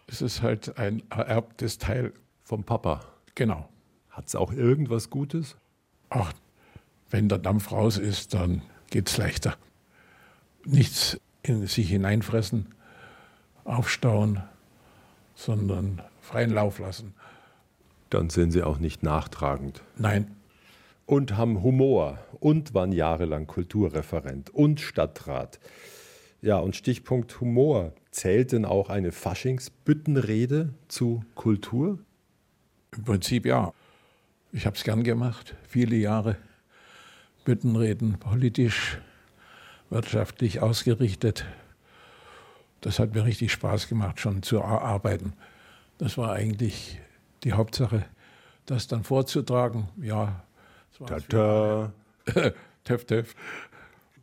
Es 0.08 0.22
ist 0.22 0.42
halt 0.42 0.78
ein 0.78 1.02
ererbtes 1.10 1.78
Teil. 1.78 2.12
Vom 2.44 2.66
Papa. 2.66 3.06
Genau. 3.36 3.70
Hat 4.10 4.28
es 4.28 4.36
auch 4.36 4.52
irgendwas 4.52 5.12
Gutes? 5.12 5.56
Ach, 6.10 6.34
wenn 7.10 7.30
der 7.30 7.40
Dampf 7.40 7.72
raus 7.72 7.98
ist, 7.98 8.34
dann 8.34 8.64
geht 8.90 9.08
es 9.08 9.16
leichter. 9.16 9.56
Nichts 10.66 11.22
in 11.42 11.66
sich 11.68 11.88
hineinfressen, 11.88 12.68
aufstauen, 13.66 14.42
sondern 15.36 16.02
freien 16.22 16.52
Lauf 16.52 16.80
lassen. 16.80 17.14
Dann 18.10 18.30
sind 18.30 18.52
sie 18.52 18.64
auch 18.64 18.78
nicht 18.78 19.04
nachtragend. 19.04 19.82
Nein, 19.98 20.36
Und 21.06 21.36
haben 21.36 21.64
Humor 21.64 22.20
und 22.40 22.74
waren 22.74 22.92
jahrelang 22.92 23.48
Kulturreferent 23.48 24.50
und 24.52 24.80
Stadtrat. 24.80 25.60
Ja, 26.42 26.58
und 26.58 26.76
Stichpunkt 26.76 27.40
Humor. 27.42 27.94
Zählt 28.12 28.52
denn 28.52 28.66
auch 28.66 28.90
eine 28.90 29.12
Faschingsbüttenrede 29.12 30.74
zu 30.88 31.24
Kultur? 31.36 32.00
im 32.96 33.04
Prinzip 33.04 33.46
ja. 33.46 33.74
Ich 34.52 34.66
habe 34.66 34.76
es 34.76 34.84
gern 34.84 35.04
gemacht, 35.04 35.56
viele 35.68 35.96
Jahre. 35.96 36.38
Büttenreden, 37.44 38.20
politisch, 38.20 39.00
wirtschaftlich 39.90 40.62
ausgerichtet. 40.62 41.46
Das 42.84 43.00
hat 43.00 43.16
mir 43.16 43.24
richtig 43.24 43.54
Spaß 43.54 43.88
gemacht, 43.88 44.20
schon 44.20 44.44
zu 44.44 44.62
arbeiten. 44.62 45.34
Das 46.00 46.18
war 46.18 46.34
eigentlich 46.34 47.00
die 47.46 47.54
Hauptsache. 47.54 48.04
Das 48.66 48.88
dann 48.88 49.06
vorzutragen, 49.06 49.88
ja. 50.02 50.44
Tata. 51.06 51.94
Töff, 52.84 53.06
töff. 53.06 53.36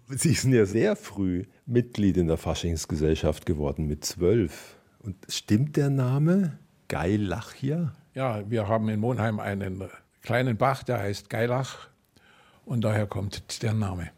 Sie 0.08 0.34
sind 0.34 0.52
ja 0.52 0.66
sehr 0.66 0.94
früh 0.94 1.44
Mitglied 1.64 2.18
in 2.18 2.26
der 2.26 2.36
Faschingsgesellschaft 2.36 3.46
geworden, 3.46 3.86
mit 3.86 4.04
zwölf. 4.04 4.76
Und 4.98 5.16
stimmt 5.28 5.78
der 5.78 5.88
Name? 5.88 6.58
Geilachia? 6.88 7.94
Ja, 8.12 8.50
wir 8.50 8.68
haben 8.68 8.90
in 8.90 9.00
Monheim 9.00 9.40
einen 9.40 9.84
kleinen 10.20 10.58
Bach, 10.58 10.82
der 10.82 10.98
heißt 10.98 11.30
Geilach. 11.30 11.88
Und 12.66 12.82
daher 12.82 13.06
kommt 13.06 13.62
der 13.62 13.72
Name. 13.72 14.10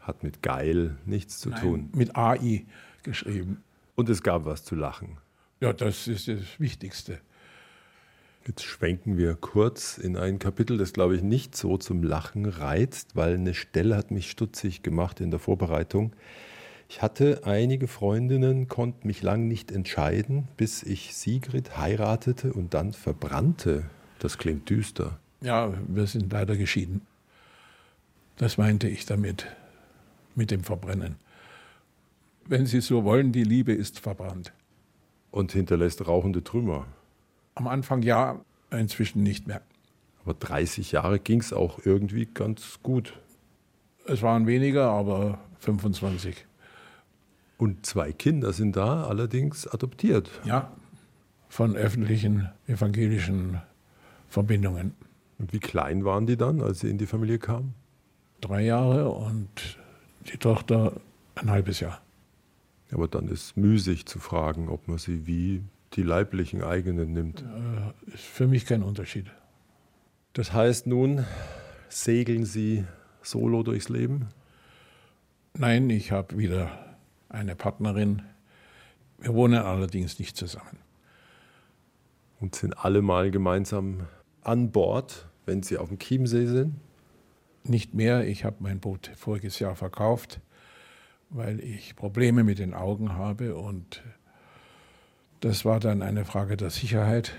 Hat 0.00 0.24
mit 0.24 0.42
geil 0.42 0.96
nichts 1.04 1.38
zu 1.38 1.50
tun. 1.50 1.90
Mit 1.94 2.16
AI 2.16 2.66
geschrieben. 3.04 3.62
Und 3.96 4.08
es 4.08 4.22
gab 4.22 4.44
was 4.44 4.64
zu 4.64 4.76
lachen. 4.76 5.18
Ja, 5.60 5.72
das 5.72 6.06
ist 6.06 6.28
das 6.28 6.38
Wichtigste. 6.58 7.18
Jetzt 8.46 8.62
schwenken 8.62 9.16
wir 9.16 9.34
kurz 9.34 9.98
in 9.98 10.16
ein 10.16 10.38
Kapitel, 10.38 10.78
das 10.78 10.92
glaube 10.92 11.16
ich 11.16 11.22
nicht 11.22 11.56
so 11.56 11.78
zum 11.78 12.04
Lachen 12.04 12.46
reizt, 12.46 13.16
weil 13.16 13.34
eine 13.34 13.54
Stelle 13.54 13.96
hat 13.96 14.12
mich 14.12 14.30
stutzig 14.30 14.82
gemacht 14.82 15.20
in 15.20 15.32
der 15.32 15.40
Vorbereitung. 15.40 16.12
Ich 16.88 17.02
hatte 17.02 17.40
einige 17.44 17.88
Freundinnen, 17.88 18.68
konnte 18.68 19.06
mich 19.06 19.22
lang 19.22 19.48
nicht 19.48 19.72
entscheiden, 19.72 20.46
bis 20.56 20.84
ich 20.84 21.16
Sigrid 21.16 21.76
heiratete 21.76 22.52
und 22.52 22.74
dann 22.74 22.92
verbrannte. 22.92 23.90
Das 24.20 24.38
klingt 24.38 24.70
düster. 24.70 25.18
Ja, 25.40 25.74
wir 25.88 26.06
sind 26.06 26.32
leider 26.32 26.56
geschieden. 26.56 27.02
Das 28.36 28.58
meinte 28.58 28.88
ich 28.88 29.06
damit, 29.06 29.46
mit 30.36 30.52
dem 30.52 30.62
Verbrennen. 30.62 31.16
Wenn 32.48 32.66
Sie 32.66 32.80
so 32.80 33.04
wollen, 33.04 33.32
die 33.32 33.44
Liebe 33.44 33.72
ist 33.72 33.98
verbrannt. 33.98 34.52
Und 35.30 35.52
hinterlässt 35.52 36.06
rauchende 36.06 36.42
Trümmer. 36.44 36.86
Am 37.54 37.66
Anfang 37.66 38.02
ja, 38.02 38.40
inzwischen 38.70 39.22
nicht 39.22 39.46
mehr. 39.46 39.62
Aber 40.24 40.34
30 40.34 40.92
Jahre 40.92 41.18
ging 41.18 41.40
es 41.40 41.52
auch 41.52 41.80
irgendwie 41.84 42.26
ganz 42.26 42.78
gut. 42.82 43.18
Es 44.06 44.22
waren 44.22 44.46
weniger, 44.46 44.90
aber 44.90 45.38
25. 45.58 46.46
Und 47.58 47.86
zwei 47.86 48.12
Kinder 48.12 48.52
sind 48.52 48.76
da 48.76 49.04
allerdings 49.04 49.66
adoptiert. 49.66 50.30
Ja, 50.44 50.72
von 51.48 51.76
öffentlichen 51.76 52.50
evangelischen 52.66 53.60
Verbindungen. 54.28 54.94
Und 55.38 55.52
wie 55.52 55.58
klein 55.58 56.04
waren 56.04 56.26
die 56.26 56.36
dann, 56.36 56.60
als 56.60 56.80
sie 56.80 56.90
in 56.90 56.98
die 56.98 57.06
Familie 57.06 57.38
kamen? 57.38 57.74
Drei 58.40 58.62
Jahre 58.62 59.08
und 59.10 59.78
die 60.30 60.36
Tochter 60.36 60.92
ein 61.34 61.50
halbes 61.50 61.80
Jahr. 61.80 62.00
Aber 62.92 63.08
dann 63.08 63.28
ist 63.28 63.56
müßig 63.56 64.06
zu 64.06 64.18
fragen, 64.18 64.68
ob 64.68 64.88
man 64.88 64.98
sie 64.98 65.26
wie 65.26 65.62
die 65.94 66.02
leiblichen 66.02 66.62
eigenen 66.62 67.12
nimmt. 67.12 67.44
Ist 68.06 68.24
für 68.24 68.46
mich 68.46 68.66
kein 68.66 68.82
Unterschied. 68.82 69.26
Das 70.34 70.52
heißt 70.52 70.86
nun, 70.86 71.24
segeln 71.88 72.44
Sie 72.44 72.84
solo 73.22 73.62
durchs 73.62 73.88
Leben? 73.88 74.28
Nein, 75.54 75.88
ich 75.90 76.12
habe 76.12 76.36
wieder 76.36 76.96
eine 77.28 77.56
Partnerin. 77.56 78.22
Wir 79.18 79.34
wohnen 79.34 79.62
allerdings 79.62 80.18
nicht 80.18 80.36
zusammen. 80.36 80.78
Und 82.38 82.54
sind 82.54 82.84
alle 82.84 83.00
mal 83.00 83.30
gemeinsam 83.30 84.06
an 84.42 84.70
Bord, 84.70 85.26
wenn 85.46 85.62
Sie 85.62 85.78
auf 85.78 85.88
dem 85.88 85.98
Chiemsee 85.98 86.46
sind? 86.46 86.74
Nicht 87.64 87.94
mehr. 87.94 88.26
Ich 88.26 88.44
habe 88.44 88.56
mein 88.60 88.78
Boot 88.78 89.10
voriges 89.16 89.58
Jahr 89.58 89.74
verkauft, 89.74 90.40
weil 91.30 91.60
ich 91.60 91.96
Probleme 91.96 92.44
mit 92.44 92.58
den 92.58 92.74
Augen 92.74 93.14
habe. 93.14 93.56
Und 93.56 94.02
das 95.40 95.64
war 95.64 95.80
dann 95.80 96.02
eine 96.02 96.24
Frage 96.24 96.56
der 96.56 96.70
Sicherheit 96.70 97.32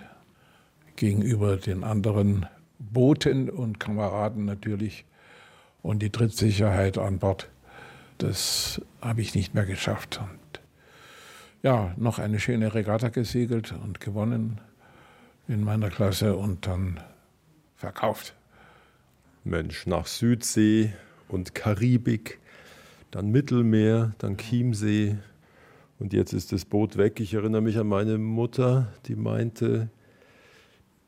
gegenüber 0.96 1.58
den 1.58 1.84
anderen 1.84 2.46
Booten 2.80 3.50
und 3.50 3.80
Kameraden 3.80 4.46
natürlich. 4.46 5.06
Und 5.82 6.00
die 6.00 6.10
Trittsicherheit 6.10 6.98
an 6.98 7.20
Bord, 7.20 7.50
das 8.18 8.82
habe 9.02 9.22
ich 9.22 9.36
nicht 9.36 9.54
mehr 9.54 9.66
geschafft. 9.66 10.20
Und 10.20 10.62
ja, 11.64 11.94
noch 11.98 12.20
eine 12.20 12.40
schöne 12.40 12.74
Regatta 12.74 13.10
gesegelt 13.10 13.74
und 13.84 14.00
gewonnen 14.00 14.60
in 15.48 15.64
meiner 15.64 15.90
Klasse 15.90 16.36
und 16.36 16.68
dann 16.68 17.00
verkauft. 17.76 18.36
Mensch, 19.44 19.88
nach 19.88 20.08
Südsee 20.08 20.94
und 21.30 21.56
Karibik, 21.56 22.40
dann 23.12 23.30
Mittelmeer, 23.30 24.14
dann 24.18 24.38
Chiemsee 24.38 25.18
und 26.00 26.14
jetzt 26.14 26.34
ist 26.34 26.52
das 26.52 26.66
Boot 26.66 26.98
weg. 26.98 27.20
Ich 27.20 27.34
erinnere 27.34 27.62
mich 27.62 27.78
an 27.78 27.88
meine 27.88 28.18
Mutter, 28.18 28.94
die 29.06 29.16
meinte, 29.16 29.90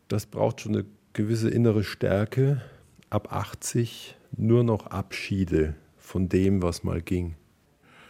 das 0.08 0.26
braucht 0.26 0.62
schon 0.62 0.76
eine 0.76 0.86
gewisse 1.14 1.50
innere 1.50 1.84
Stärke. 1.84 2.62
Ab 3.10 3.34
80 3.34 4.16
nur 4.38 4.64
noch 4.64 4.88
Abschiede 4.88 5.76
von 5.98 6.30
dem, 6.30 6.62
was 6.62 6.84
mal 6.84 7.02
ging. 7.02 7.36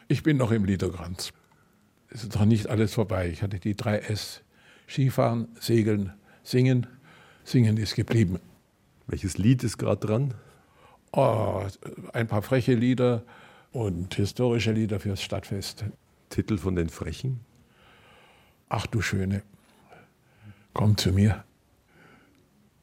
Ich 0.08 0.24
bin 0.24 0.38
noch 0.38 0.52
im 0.52 0.66
Liederkranz. 0.66 1.32
Es 2.10 2.24
ist 2.24 2.36
noch 2.36 2.46
nicht 2.46 2.68
alles 2.68 2.94
vorbei. 2.94 3.30
Ich 3.30 3.44
hatte 3.44 3.60
die 3.60 3.76
drei 3.76 4.00
S. 4.00 4.42
Skifahren, 4.88 5.48
Segeln, 5.60 6.14
Singen. 6.44 6.88
Singen 7.44 7.78
ist 7.78 7.96
geblieben. 7.96 8.40
Welches 9.08 9.38
Lied 9.38 9.64
ist 9.64 9.78
gerade 9.78 10.06
dran? 10.06 10.34
Oh, 11.12 11.64
ein 12.14 12.28
paar 12.28 12.42
freche 12.42 12.74
Lieder 12.74 13.24
und 13.72 14.15
historische 14.15 14.72
Lieder 14.72 14.99
fürs 14.99 15.22
Stadtfest. 15.22 15.86
Titel 16.30 16.57
von 16.57 16.76
den 16.76 16.89
Frechen? 16.89 17.41
Ach 18.70 18.86
du 18.86 19.01
Schöne, 19.01 19.41
komm 20.74 20.95
zu 20.97 21.11
mir. 21.11 21.43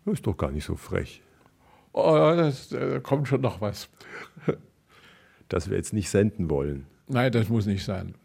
Das 0.04 0.14
ist 0.14 0.26
doch 0.26 0.36
gar 0.36 0.50
nicht 0.50 0.64
so 0.64 0.76
frech. 0.76 1.22
Oh, 1.92 2.34
das, 2.36 2.68
da 2.68 3.00
kommt 3.00 3.28
schon 3.28 3.40
noch 3.40 3.60
was. 3.60 3.88
Das 5.48 5.70
wir 5.70 5.76
jetzt 5.76 5.92
nicht 5.92 6.10
senden 6.10 6.50
wollen. 6.50 6.88
Nein, 7.06 7.30
das 7.30 7.48
muss 7.48 7.66
nicht 7.66 7.84
sein. 7.84 8.16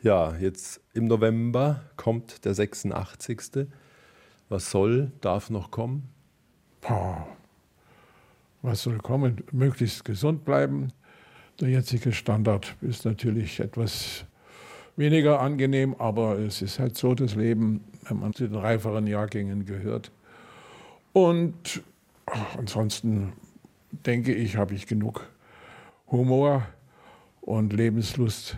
Ja, 0.00 0.36
jetzt 0.36 0.80
im 0.92 1.06
November 1.06 1.82
kommt 1.96 2.44
der 2.44 2.54
86. 2.54 3.66
Was 4.48 4.70
soll, 4.70 5.10
darf 5.20 5.50
noch 5.50 5.72
kommen? 5.72 6.08
Boah. 6.82 7.26
was 8.62 8.82
soll 8.82 8.98
kommen, 8.98 9.42
möglichst 9.50 10.04
gesund 10.04 10.44
bleiben. 10.44 10.92
Der 11.60 11.68
jetzige 11.68 12.12
Standard 12.12 12.74
ist 12.80 13.04
natürlich 13.04 13.60
etwas 13.60 14.24
weniger 14.96 15.40
angenehm, 15.40 15.94
aber 15.98 16.38
es 16.38 16.62
ist 16.62 16.80
halt 16.80 16.96
so 16.96 17.14
das 17.14 17.36
Leben, 17.36 17.84
wenn 18.08 18.18
man 18.18 18.32
zu 18.32 18.48
den 18.48 18.56
reiferen 18.56 19.06
Jahrgängen 19.06 19.64
gehört. 19.64 20.10
Und 21.12 21.82
ach, 22.26 22.56
ansonsten 22.58 23.34
denke 23.92 24.34
ich, 24.34 24.56
habe 24.56 24.74
ich 24.74 24.88
genug 24.88 25.28
Humor 26.10 26.66
und 27.40 27.72
Lebenslust. 27.72 28.56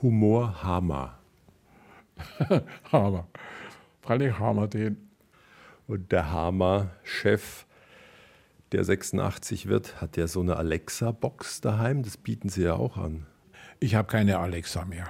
Humor 0.00 0.62
Hammer. 0.62 1.18
Hammer. 2.92 3.26
Freilich 4.02 4.38
Hammer 4.38 4.68
den. 4.68 5.08
Und 5.86 6.12
der 6.12 6.30
Hammer-Chef, 6.30 7.66
der 8.74 8.82
86 8.82 9.68
wird, 9.68 10.00
hat 10.00 10.16
ja 10.16 10.26
so 10.26 10.40
eine 10.40 10.56
Alexa-Box 10.56 11.60
daheim. 11.60 12.02
Das 12.02 12.16
bieten 12.16 12.48
Sie 12.48 12.64
ja 12.64 12.74
auch 12.74 12.96
an. 12.96 13.24
Ich 13.78 13.94
habe 13.94 14.08
keine 14.08 14.38
Alexa 14.40 14.84
mehr. 14.84 15.08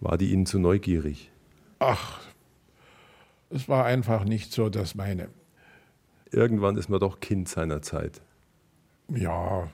War 0.00 0.16
die 0.16 0.32
Ihnen 0.32 0.46
zu 0.46 0.58
neugierig? 0.58 1.30
Ach, 1.78 2.20
es 3.50 3.68
war 3.68 3.84
einfach 3.84 4.24
nicht 4.24 4.52
so 4.52 4.70
das 4.70 4.94
meine. 4.94 5.28
Irgendwann 6.30 6.78
ist 6.78 6.88
man 6.88 7.00
doch 7.00 7.20
Kind 7.20 7.50
seiner 7.50 7.82
Zeit. 7.82 8.22
Ja, 9.08 9.70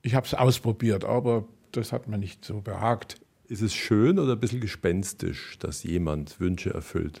ich 0.00 0.14
habe 0.14 0.26
es 0.26 0.32
ausprobiert, 0.32 1.04
aber 1.04 1.44
das 1.72 1.92
hat 1.92 2.08
mir 2.08 2.16
nicht 2.16 2.46
so 2.46 2.62
behagt. 2.62 3.20
Ist 3.46 3.60
es 3.60 3.74
schön 3.74 4.18
oder 4.18 4.32
ein 4.32 4.40
bisschen 4.40 4.62
gespenstisch, 4.62 5.58
dass 5.58 5.82
jemand 5.82 6.40
Wünsche 6.40 6.72
erfüllt? 6.72 7.20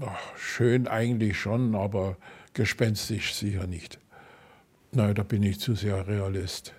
Ach, 0.00 0.36
schön 0.36 0.88
eigentlich 0.88 1.40
schon, 1.40 1.74
aber 1.74 2.18
gespenstisch 2.52 3.32
sicher 3.34 3.66
nicht. 3.66 3.98
Nein, 4.92 5.14
da 5.14 5.22
bin 5.22 5.42
ich 5.42 5.60
zu 5.60 5.74
sehr 5.74 6.08
Realist. 6.08 6.74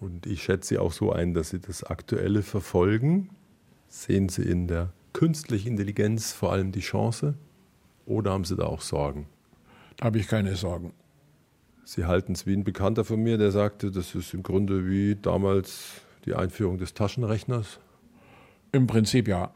Und 0.00 0.26
ich 0.26 0.42
schätze 0.42 0.68
Sie 0.68 0.78
auch 0.78 0.92
so 0.92 1.12
ein, 1.12 1.34
dass 1.34 1.50
Sie 1.50 1.60
das 1.60 1.84
Aktuelle 1.84 2.42
verfolgen. 2.42 3.28
Sehen 3.88 4.30
Sie 4.30 4.42
in 4.42 4.66
der 4.66 4.92
künstlichen 5.12 5.72
Intelligenz 5.72 6.32
vor 6.32 6.52
allem 6.52 6.72
die 6.72 6.80
Chance? 6.80 7.34
Oder 8.06 8.32
haben 8.32 8.44
Sie 8.44 8.56
da 8.56 8.64
auch 8.64 8.80
Sorgen? 8.80 9.26
Da 9.98 10.06
habe 10.06 10.18
ich 10.18 10.28
keine 10.28 10.56
Sorgen. 10.56 10.94
Sie 11.84 12.06
halten 12.06 12.32
es 12.32 12.46
wie 12.46 12.54
ein 12.54 12.64
Bekannter 12.64 13.04
von 13.04 13.22
mir, 13.22 13.36
der 13.36 13.50
sagte, 13.50 13.90
das 13.90 14.14
ist 14.14 14.32
im 14.32 14.42
Grunde 14.42 14.88
wie 14.88 15.16
damals 15.16 16.00
die 16.24 16.34
Einführung 16.34 16.78
des 16.78 16.94
Taschenrechners. 16.94 17.80
Im 18.72 18.86
Prinzip 18.86 19.28
ja. 19.28 19.52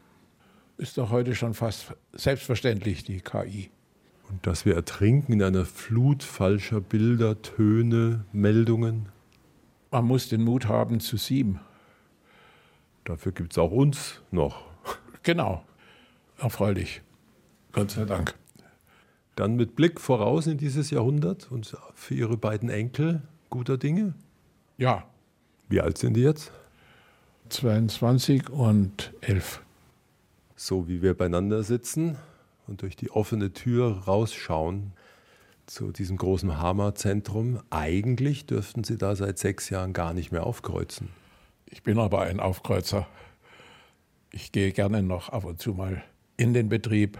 Ist 0.77 0.97
doch 0.97 1.09
heute 1.09 1.33
schon 1.33 1.53
fast 1.53 1.93
selbstverständlich, 2.13 3.05
die 3.05 3.21
KI. 3.21 3.69
Und 4.29 4.45
dass 4.45 4.65
wir 4.65 4.75
ertrinken 4.75 5.33
in 5.33 5.43
einer 5.43 5.65
Flut 5.65 6.23
falscher 6.23 6.81
Bilder, 6.81 7.41
Töne, 7.41 8.25
Meldungen. 8.31 9.09
Man 9.91 10.05
muss 10.05 10.29
den 10.29 10.43
Mut 10.43 10.67
haben 10.67 10.99
zu 10.99 11.17
sieben. 11.17 11.59
Dafür 13.03 13.31
gibt 13.31 13.53
es 13.53 13.57
auch 13.57 13.71
uns 13.71 14.21
noch. 14.31 14.63
Genau. 15.23 15.63
Erfreulich. 16.37 17.01
Gott 17.71 17.91
sei 17.91 18.05
Dank. 18.05 18.35
Dann 19.35 19.55
mit 19.55 19.75
Blick 19.75 19.99
voraus 19.99 20.47
in 20.47 20.57
dieses 20.57 20.91
Jahrhundert 20.91 21.51
und 21.51 21.75
für 21.93 22.13
Ihre 22.13 22.37
beiden 22.37 22.69
Enkel 22.69 23.21
guter 23.49 23.77
Dinge. 23.77 24.13
Ja, 24.77 25.05
Wie 25.69 25.81
alt 25.81 25.97
sind 25.97 26.15
die 26.15 26.21
jetzt? 26.21 26.51
22 27.49 28.49
und 28.49 29.13
11. 29.21 29.61
So 30.55 30.87
wie 30.87 31.01
wir 31.01 31.15
beieinander 31.15 31.63
sitzen 31.63 32.17
und 32.67 32.81
durch 32.81 32.95
die 32.95 33.11
offene 33.11 33.53
Tür 33.53 34.03
rausschauen 34.05 34.93
zu 35.65 35.91
diesem 35.91 36.17
großen 36.17 36.59
Hammerzentrum. 36.59 37.59
Eigentlich 37.69 38.45
dürften 38.45 38.83
Sie 38.83 38.97
da 38.97 39.15
seit 39.15 39.39
sechs 39.39 39.69
Jahren 39.69 39.93
gar 39.93 40.13
nicht 40.13 40.31
mehr 40.31 40.45
aufkreuzen. 40.45 41.09
Ich 41.65 41.83
bin 41.83 41.99
aber 41.99 42.21
ein 42.21 42.39
Aufkreuzer. 42.39 43.07
Ich 44.31 44.51
gehe 44.51 44.71
gerne 44.71 45.01
noch 45.01 45.29
ab 45.29 45.45
und 45.45 45.61
zu 45.61 45.73
mal 45.73 46.03
in 46.37 46.53
den 46.53 46.69
Betrieb. 46.69 47.17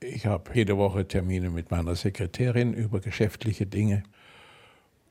Ich 0.00 0.26
habe 0.26 0.50
jede 0.54 0.76
Woche 0.76 1.06
Termine 1.06 1.50
mit 1.50 1.70
meiner 1.70 1.94
Sekretärin 1.94 2.72
über 2.72 3.00
geschäftliche 3.00 3.66
Dinge, 3.66 4.02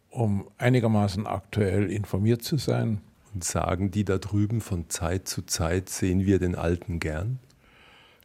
um 0.09 0.47
einigermaßen 0.57 1.27
aktuell 1.27 1.91
informiert 1.91 2.41
zu 2.41 2.57
sein. 2.57 3.01
Und 3.33 3.43
sagen 3.43 3.91
die 3.91 4.05
da 4.05 4.17
drüben 4.17 4.61
von 4.61 4.89
Zeit 4.89 5.27
zu 5.27 5.43
Zeit, 5.43 5.89
sehen 5.89 6.25
wir 6.25 6.39
den 6.39 6.55
Alten 6.55 6.99
gern? 6.99 7.39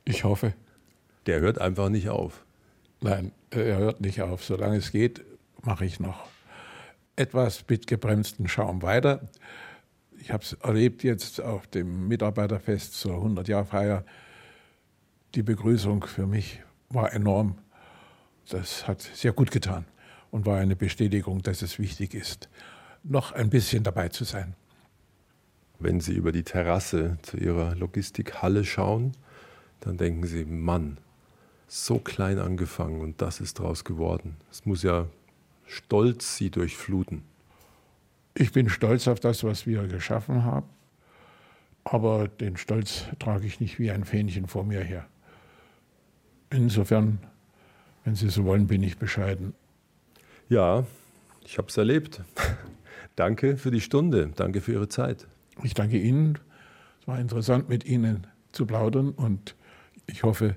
Ich 0.04 0.24
hoffe, 0.24 0.54
Der 1.26 1.40
hört 1.40 1.60
einfach 1.60 1.88
nicht 1.88 2.08
auf. 2.08 2.44
nein, 3.00 3.32
er 3.50 3.78
hört 3.78 4.00
nicht 4.00 4.22
auf. 4.22 4.44
Solange 4.44 4.76
es 4.76 4.92
geht, 4.92 5.24
mache 5.62 5.84
ich 5.84 6.00
noch 6.00 6.26
etwas 7.16 7.64
mit 7.68 7.86
gebremstem 7.86 8.48
Schaum 8.48 8.82
weiter. 8.82 9.28
Ich 10.18 10.32
habe 10.32 10.42
es 10.42 10.54
erlebt 10.54 11.02
jetzt 11.02 11.40
auf 11.40 11.66
dem 11.66 12.08
Mitarbeiterfest 12.08 12.94
zur 12.94 13.16
100-Jahr-Feier. 13.16 14.04
Die 15.34 15.42
Begrüßung 15.42 16.04
für 16.04 16.26
mich 16.26 16.60
war 16.88 17.12
enorm. 17.12 17.58
Das 18.48 18.86
hat 18.86 19.02
sehr 19.02 19.32
gut 19.32 19.50
getan 19.50 19.84
und 20.30 20.46
war 20.46 20.58
eine 20.58 20.76
Bestätigung, 20.76 21.42
dass 21.42 21.62
es 21.62 21.78
wichtig 21.78 22.14
ist, 22.14 22.48
noch 23.02 23.32
ein 23.32 23.50
bisschen 23.50 23.82
dabei 23.82 24.08
zu 24.08 24.24
sein. 24.24 24.54
Wenn 25.78 26.00
Sie 26.00 26.14
über 26.14 26.32
die 26.32 26.44
Terrasse 26.44 27.18
zu 27.22 27.36
Ihrer 27.36 27.74
Logistikhalle 27.74 28.64
schauen, 28.64 29.12
dann 29.80 29.96
denken 29.96 30.26
Sie, 30.26 30.44
Mann, 30.44 30.98
so 31.72 31.98
klein 31.98 32.38
angefangen 32.38 33.00
und 33.00 33.22
das 33.22 33.40
ist 33.40 33.58
draus 33.58 33.82
geworden. 33.84 34.36
Es 34.50 34.66
muss 34.66 34.82
ja 34.82 35.06
stolz 35.66 36.36
Sie 36.36 36.50
durchfluten. 36.50 37.22
Ich 38.34 38.52
bin 38.52 38.68
stolz 38.68 39.08
auf 39.08 39.20
das, 39.20 39.42
was 39.42 39.66
wir 39.66 39.86
geschaffen 39.86 40.44
haben, 40.44 40.68
aber 41.84 42.28
den 42.28 42.58
Stolz 42.58 43.06
trage 43.18 43.46
ich 43.46 43.58
nicht 43.58 43.78
wie 43.78 43.90
ein 43.90 44.04
Fähnchen 44.04 44.48
vor 44.48 44.64
mir 44.64 44.82
her. 44.82 45.06
Insofern, 46.50 47.20
wenn 48.04 48.16
Sie 48.16 48.28
so 48.28 48.44
wollen, 48.44 48.66
bin 48.66 48.82
ich 48.82 48.98
bescheiden. 48.98 49.54
Ja, 50.50 50.84
ich 51.42 51.56
habe 51.56 51.68
es 51.68 51.76
erlebt. 51.78 52.20
Danke 53.16 53.56
für 53.56 53.70
die 53.70 53.80
Stunde, 53.80 54.30
danke 54.36 54.62
für 54.62 54.72
Ihre 54.72 54.88
Zeit. 54.88 55.26
Ich 55.62 55.74
danke 55.74 55.98
Ihnen. 55.98 56.38
Es 57.00 57.06
war 57.06 57.18
interessant, 57.18 57.68
mit 57.68 57.84
Ihnen 57.84 58.26
zu 58.52 58.64
plaudern 58.64 59.10
und 59.10 59.54
ich 60.06 60.22
hoffe, 60.22 60.56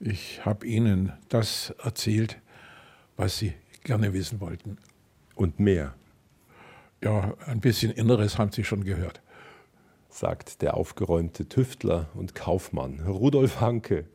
ich 0.00 0.44
habe 0.44 0.66
Ihnen 0.66 1.12
das 1.28 1.70
erzählt, 1.82 2.38
was 3.16 3.38
Sie 3.38 3.54
gerne 3.84 4.12
wissen 4.12 4.40
wollten. 4.40 4.78
Und 5.34 5.60
mehr, 5.60 5.94
Ja, 7.02 7.34
ein 7.46 7.60
bisschen 7.60 7.92
Inneres 7.92 8.38
haben 8.38 8.52
Sie 8.52 8.64
schon 8.64 8.84
gehört. 8.84 9.20
sagt 10.08 10.62
der 10.62 10.74
aufgeräumte 10.78 11.46
Tüftler 11.46 12.08
und 12.14 12.34
Kaufmann 12.34 13.00
Rudolf 13.00 13.60
Hanke. 13.60 14.06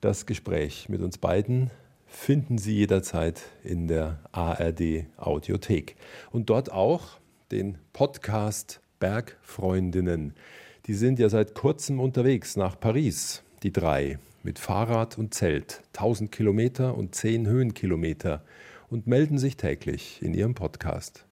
Das 0.00 0.24
Gespräch 0.24 0.88
mit 0.88 1.02
uns 1.02 1.18
beiden 1.18 1.70
finden 2.06 2.56
Sie 2.56 2.74
jederzeit 2.76 3.42
in 3.62 3.86
der 3.88 4.20
ARD 4.32 5.04
Audiothek. 5.18 5.96
Und 6.30 6.48
dort 6.48 6.72
auch 6.72 7.18
den 7.50 7.76
Podcast 7.92 8.80
Bergfreundinnen. 9.00 10.32
Die 10.86 10.94
sind 10.94 11.18
ja 11.18 11.28
seit 11.28 11.54
kurzem 11.54 12.00
unterwegs 12.00 12.56
nach 12.56 12.80
Paris, 12.80 13.42
die 13.62 13.72
drei, 13.72 14.18
mit 14.44 14.58
Fahrrad 14.58 15.18
und 15.18 15.34
Zelt, 15.34 15.82
1000 15.94 16.30
Kilometer 16.30 16.96
und 16.96 17.14
10 17.14 17.46
Höhenkilometer 17.46 18.44
und 18.90 19.06
melden 19.06 19.38
sich 19.38 19.56
täglich 19.56 20.20
in 20.22 20.34
ihrem 20.34 20.54
Podcast. 20.54 21.22